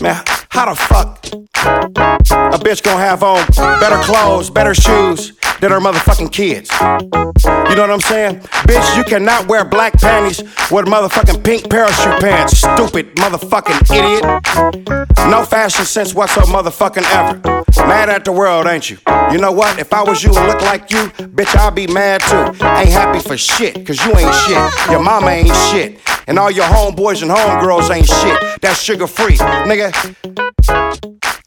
[0.00, 3.46] Man, how the fuck a bitch gonna have on
[3.80, 6.70] better clothes, better shoes than her motherfucking kids?
[6.80, 8.40] You know what I'm saying?
[8.66, 12.58] Bitch, you cannot wear black panties with motherfucking pink parachute pants.
[12.58, 15.30] Stupid motherfucking idiot.
[15.30, 17.63] No fashion sense whatsoever, motherfucking ever.
[17.86, 18.98] Mad at the world, ain't you?
[19.30, 19.78] You know what?
[19.78, 22.64] If I was you and looked like you, bitch, I'd be mad too.
[22.64, 24.90] Ain't happy for shit, cause you ain't shit.
[24.90, 26.00] Your mama ain't shit.
[26.26, 28.60] And all your homeboys and homegirls ain't shit.
[28.60, 29.36] That's Suga Free.
[29.36, 29.92] Nigga,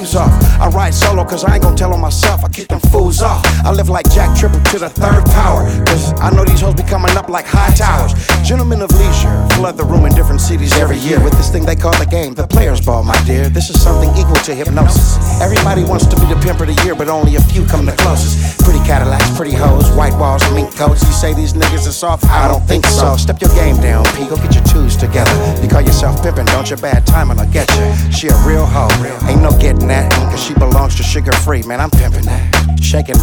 [0.07, 3.21] Is I ride solo cause I ain't gonna tell on myself, I kick them fools
[3.21, 3.45] off.
[3.63, 5.63] I live like Jack Triple to the third power.
[5.85, 8.13] Cause I know these hoes be coming up like high towers.
[8.47, 11.75] Gentlemen of leisure flood the room in different cities every year with this thing they
[11.75, 13.49] call the game, the players ball, my dear.
[13.49, 15.17] This is something equal to hypnosis.
[15.41, 17.93] Everybody wants to be the pimp of the year, but only a few come the
[17.93, 18.63] closest.
[18.63, 21.03] Pretty Cadillacs, pretty hoes, white walls, mink coats.
[21.05, 22.25] You say these niggas are soft?
[22.25, 23.17] I don't think so.
[23.17, 24.25] Step your game down, P.
[24.27, 25.35] Go get your twos together.
[25.61, 26.77] You call yourself pimpin', don't you?
[26.77, 28.11] Bad timing, I'll get you.
[28.11, 28.87] She a real hoe,
[29.27, 30.11] ain't no getting that.
[30.31, 31.81] Cause she belongs to Suga Free, man.
[31.81, 32.77] I'm pimping that.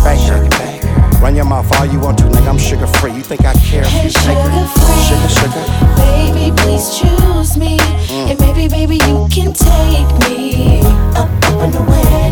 [0.04, 1.20] Bake her.
[1.22, 2.48] Run your mouth all you want to, nigga.
[2.48, 3.14] I'm Suga Free.
[3.14, 4.66] You think I care if you take her?
[5.08, 5.64] Sugar, sugar.
[5.96, 7.78] Baby, please choose me.
[7.78, 8.30] Mm.
[8.30, 10.80] And maybe, baby, you can take me
[11.16, 12.23] up, up and away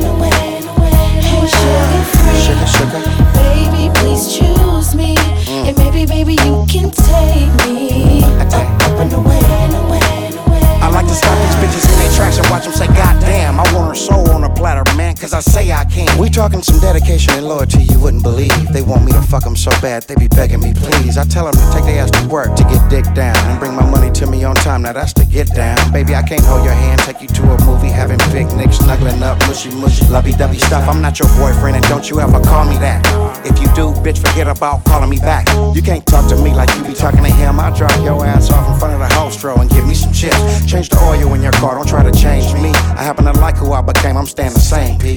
[16.60, 18.72] some dedication and loyalty you wouldn't believe.
[18.72, 21.16] They want me to fuck them so bad, they be begging me, please.
[21.16, 23.74] I tell them to take their ass to work to get dick down and bring
[23.74, 24.82] my money to me on time.
[24.82, 25.78] Now that's to get down.
[25.92, 29.38] Baby, I can't hold your hand, take you to a movie, having picnics, snuggling up,
[29.46, 30.88] mushy mushy, lovey dovey stuff.
[30.88, 33.00] I'm not your boyfriend, and don't you ever call me that.
[33.46, 35.46] If you do, bitch, forget about calling me back.
[35.76, 37.60] You can't talk to me like you be talking to him.
[37.60, 40.36] I'll drop your ass off in front of the throw and give me some chips.
[40.66, 42.70] Change the oil in your car, don't try to change me.
[42.98, 45.14] I happen to like who I became, I'm staying the same, P.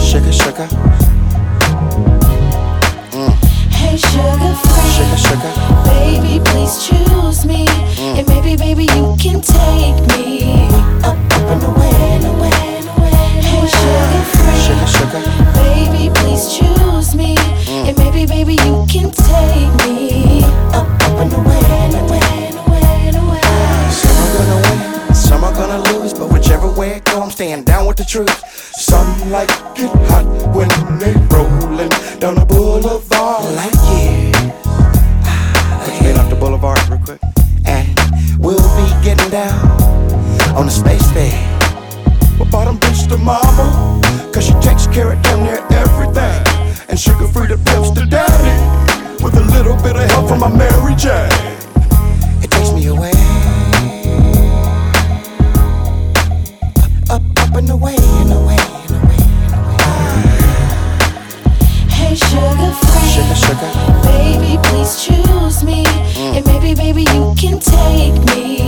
[0.00, 0.66] Sugar, sugar.
[3.14, 3.32] Mm.
[3.72, 4.90] Hey, Suga Free.
[4.96, 5.52] Sugar, sugar.
[5.84, 7.66] Baby, please choose me.
[7.66, 8.18] Mm.
[8.18, 10.68] And maybe, baby, you can take me
[11.02, 13.12] up, up and away and away and away.
[13.42, 14.60] Hey, Suga Free.
[14.66, 15.22] Sugar, sugar.
[15.54, 17.36] Baby, please choose me.
[17.36, 17.88] Mm.
[17.88, 20.42] And maybe, baby, you can take me
[20.72, 22.83] up, up and away and away and away and away.
[24.02, 27.64] Some are gonna win, some are gonna lose, but whichever way it go, I'm staying
[27.64, 28.34] down with the truth.
[28.76, 30.68] Some like it hot when
[30.98, 31.88] they rollin'
[32.18, 33.44] down the boulevard.
[33.54, 34.34] Like yeah.
[35.86, 37.20] Let's get off the boulevard real quick.
[37.66, 37.88] And
[38.38, 39.64] we'll be getting down
[40.56, 41.34] on the space bed.
[42.38, 44.00] What bottom bitch to mama?
[44.32, 46.42] Cause she takes care of damn near everything.
[46.88, 48.54] And Suga Free the pimps to daddy.
[49.22, 51.30] With a little bit of help from my Mary Jane.
[52.42, 53.13] It takes me away.
[57.64, 58.56] Up, up, up and away and away.
[61.88, 63.08] Hey, Suga Free.
[63.08, 63.70] Sugar, sugar.
[64.02, 65.84] Baby, please choose me.
[65.84, 66.36] Mm.
[66.36, 68.60] And maybe, baby, you can take me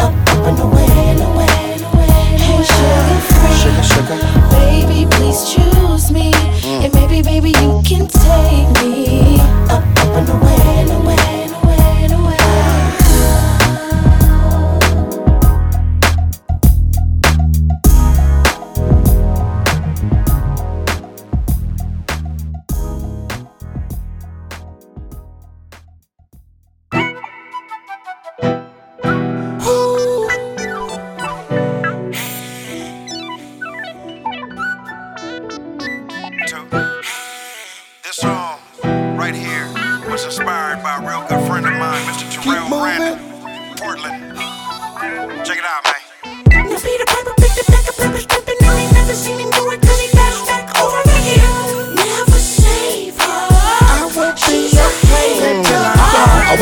[0.00, 2.06] up, up and away and away and away.
[2.36, 3.54] Hey, Suga Free.
[3.62, 4.18] Sugar, sugar.
[4.50, 6.32] Baby, please choose me.
[6.32, 6.84] Mm.
[6.84, 9.38] And maybe, baby, you can take me
[9.70, 11.61] up, up and away and away and away
[44.12, 44.51] Portland.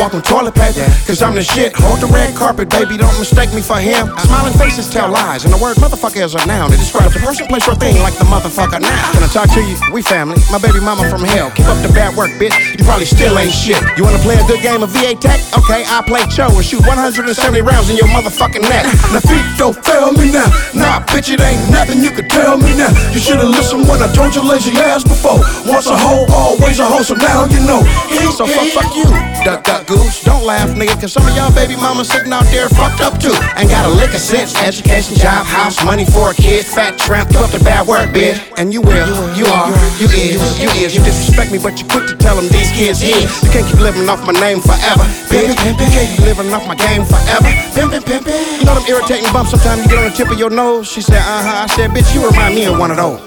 [0.01, 1.77] Walk on toilet paper, cause I'm the shit.
[1.77, 4.09] Hold the red carpet, baby, don't mistake me for him.
[4.25, 6.73] Smiling faces tell lies, and the word motherfucker is a noun.
[6.73, 9.01] It describes a person, place, or thing like the motherfucker now.
[9.13, 9.77] Can I talk to you?
[9.93, 10.41] We family.
[10.49, 11.53] My baby mama from hell.
[11.53, 12.57] Keep up the bad work, bitch.
[12.73, 13.77] You probably still ain't shit.
[13.93, 15.37] You wanna play a good game of VA Tech?
[15.53, 18.89] Okay, I play Cho and shoot 170 rounds in your motherfucking neck.
[19.13, 20.49] Now feet don't fail me now.
[20.73, 22.89] Nah, bitch, it ain't nothing you could tell me now.
[23.13, 25.45] You should've listened when I told your lazy ass before.
[25.69, 27.85] Once a hoe, always a hoe, so now you know.
[28.33, 29.05] So fuck, fuck you,
[29.45, 30.23] duck, duck, goose.
[30.23, 33.35] Don't laugh, nigga, cause some of y'all baby mamas sitting out there fucked up too.
[33.59, 37.29] Ain't got a lick of sense, education, job, house, money for a kid, fat tramp,
[37.29, 38.39] keep up the bad work, bitch.
[38.57, 39.69] And you will, you are,
[39.99, 40.95] you is, you is.
[40.95, 43.19] You disrespect me, but you quick to tell them these kids here.
[43.43, 45.51] You can't keep living off my name forever, bitch.
[45.51, 47.51] You can't keep living off my game forever.
[47.75, 48.59] Pimpin', pimpin'.
[48.59, 50.87] You know them irritating bumps sometimes you get on the tip of your nose?
[50.87, 51.63] She said, uh huh.
[51.63, 53.19] I said, bitch, you remind me of one of those.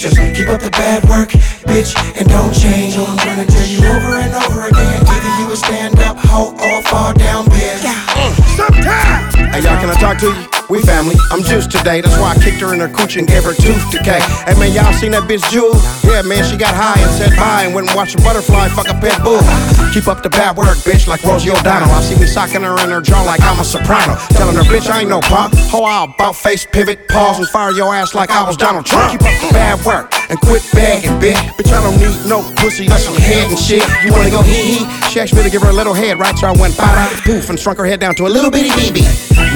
[0.00, 1.28] Just keep up the bad work,
[1.68, 2.96] bitch, and don't change.
[2.96, 5.04] I'm gonna tell you over and over again.
[5.06, 8.19] Either you would stand up, hoe, or fall down, bitch.
[8.20, 10.60] Hey, y'all, can I talk to you?
[10.70, 12.00] We family, I'm juiced today.
[12.00, 14.22] That's why I kicked her in her cooch and gave her tooth decay.
[14.46, 15.74] Hey man, y'all seen that bitch Jewel?
[16.06, 18.86] Yeah, man, she got high and said bye and went and watched a butterfly fuck
[18.86, 19.42] a pit bull.
[19.90, 21.90] Keep up the bad work, bitch, like Rosie O'Donnell.
[21.90, 24.14] I see me socking her in her jaw like I'm a soprano.
[24.38, 25.58] Telling her, bitch, I ain't no punk.
[25.74, 29.10] Ho, I'll about face pivot, pause and fire your ass like I was Donald Trump.
[29.10, 31.34] Keep up the bad work and quit begging, bitch.
[31.58, 33.82] Bitch, I don't need no pussy, that's some head and shit.
[34.06, 35.10] You wanna go hee hee?
[35.10, 36.38] She asked me to give her a little head, right?
[36.38, 39.02] So I went ba poof and shrunk her head down to a little bitty BB.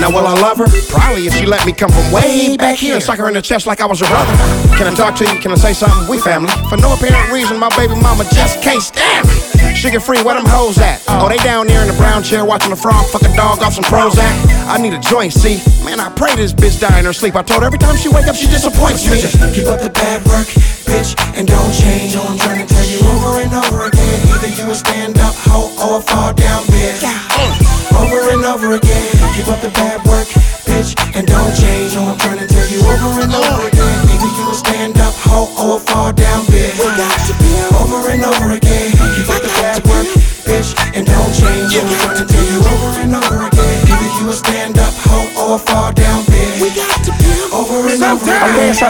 [0.01, 0.67] Now will I love her?
[0.91, 3.43] Probably if she let me come from way back here and suck her in the
[3.43, 4.33] chest like I was her brother.
[4.77, 5.41] Can I talk to you?
[5.41, 6.09] Can I say something?
[6.09, 6.53] We family.
[6.69, 9.35] For no apparent reason, my baby mama just can't stand me.
[9.75, 11.03] Suga Free, where them hoes at?
[11.09, 13.75] Oh, they down there in the brown chair watching the frog fuck a dog off
[13.75, 14.23] some Prozac.
[14.67, 15.61] I need a joint, see?
[15.85, 17.37] Man, I pray this bitch die in her sleep.
[17.37, 19.21] I told her every time she wake up, she disappoints me.
[19.21, 20.49] Just keep up the bad work,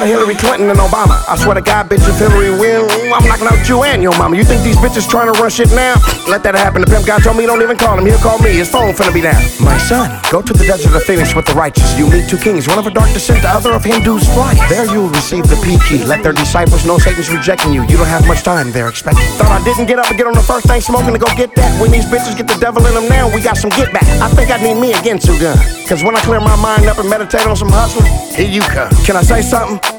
[0.04, 1.16] of Hillary Clinton and Obama.
[1.28, 4.36] I swear to God, bitch, if Hillary win, I'm knocking out you and your mama.
[4.36, 5.96] You think these bitches trying to run shit now?
[6.28, 6.84] Let that happen.
[6.84, 8.04] The pimp guy told me don't even call him.
[8.04, 8.52] He'll call me.
[8.52, 9.40] His phone finna be down.
[9.60, 11.96] My son, go to the desert of Phoenix with the righteous.
[11.96, 14.60] You meet two kings, one of a dark descent, the other of Hindu's flight.
[14.68, 16.04] There you'll receive the P key.
[16.04, 17.82] Let their disciples know Satan's rejecting you.
[17.88, 19.24] You don't have much time they're expecting.
[19.40, 21.54] Thought I didn't get up and get on the first thing smoking to go get
[21.56, 21.80] that.
[21.80, 24.04] When these bitches get the devil in them now, we got some get back.
[24.20, 25.56] I think I need me again, Ginsu gun.
[25.86, 28.90] Cause when I clear my mind up and meditate on some hustling, here you come.
[29.04, 29.93] Can I say something?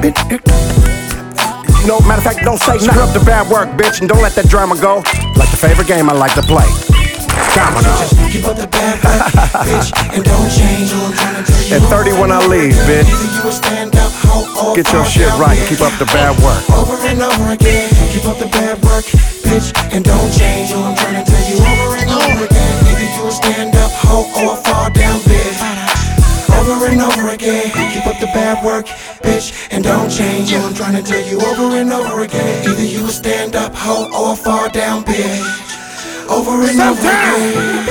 [0.00, 0.18] Bitch?
[1.82, 2.88] You know, matter of fact, don't say nothing.
[2.88, 5.04] Screw up the bad work, bitch, and don't let that drama go.
[5.36, 6.64] Like the favorite game I like to play.
[7.52, 7.86] Domino.
[8.00, 9.20] Just keep up the bad work,
[9.68, 10.90] bitch, and don't change.
[10.96, 13.04] I'm trying to tell you At 30 when I leave, bitch.
[13.04, 15.60] Either you stand up hoe Get your shit right.
[15.68, 16.64] Keep up the bad work.
[16.72, 17.92] Over and over again.
[18.10, 19.04] Keep up the bad work,
[19.44, 20.72] bitch, and don't change.
[20.72, 22.74] I'm trying to tell you over and over again.
[22.90, 25.60] Either you a stand up hoe or fall down bitch.
[26.48, 27.83] Over and over again.
[28.24, 28.86] Keep up the bad work,
[29.22, 30.54] bitch, and don't change.
[30.54, 32.66] I'm trying to tell you over and over again.
[32.66, 36.30] Either you a stand up hoe or a fall down bitch.
[36.30, 37.88] Over and over again.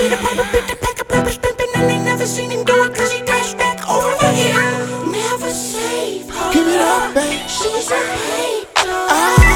[1.76, 5.12] And they never seen him do it cause he dashed back over the hill.
[5.12, 6.54] Never save her.
[6.54, 7.48] Give it up, babe.
[7.48, 8.90] She's a hater.
[8.90, 9.53] I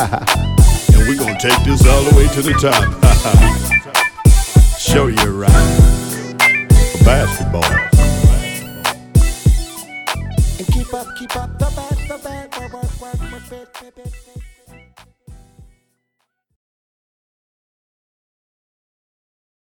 [0.00, 2.88] and we're gonna take this all the way to the top.
[4.78, 5.50] Show you right.
[7.04, 7.64] Basketball.
[10.58, 13.96] And keep up, keep up the bad, the bad, work, work, work, work, work, work,
[13.98, 14.29] work.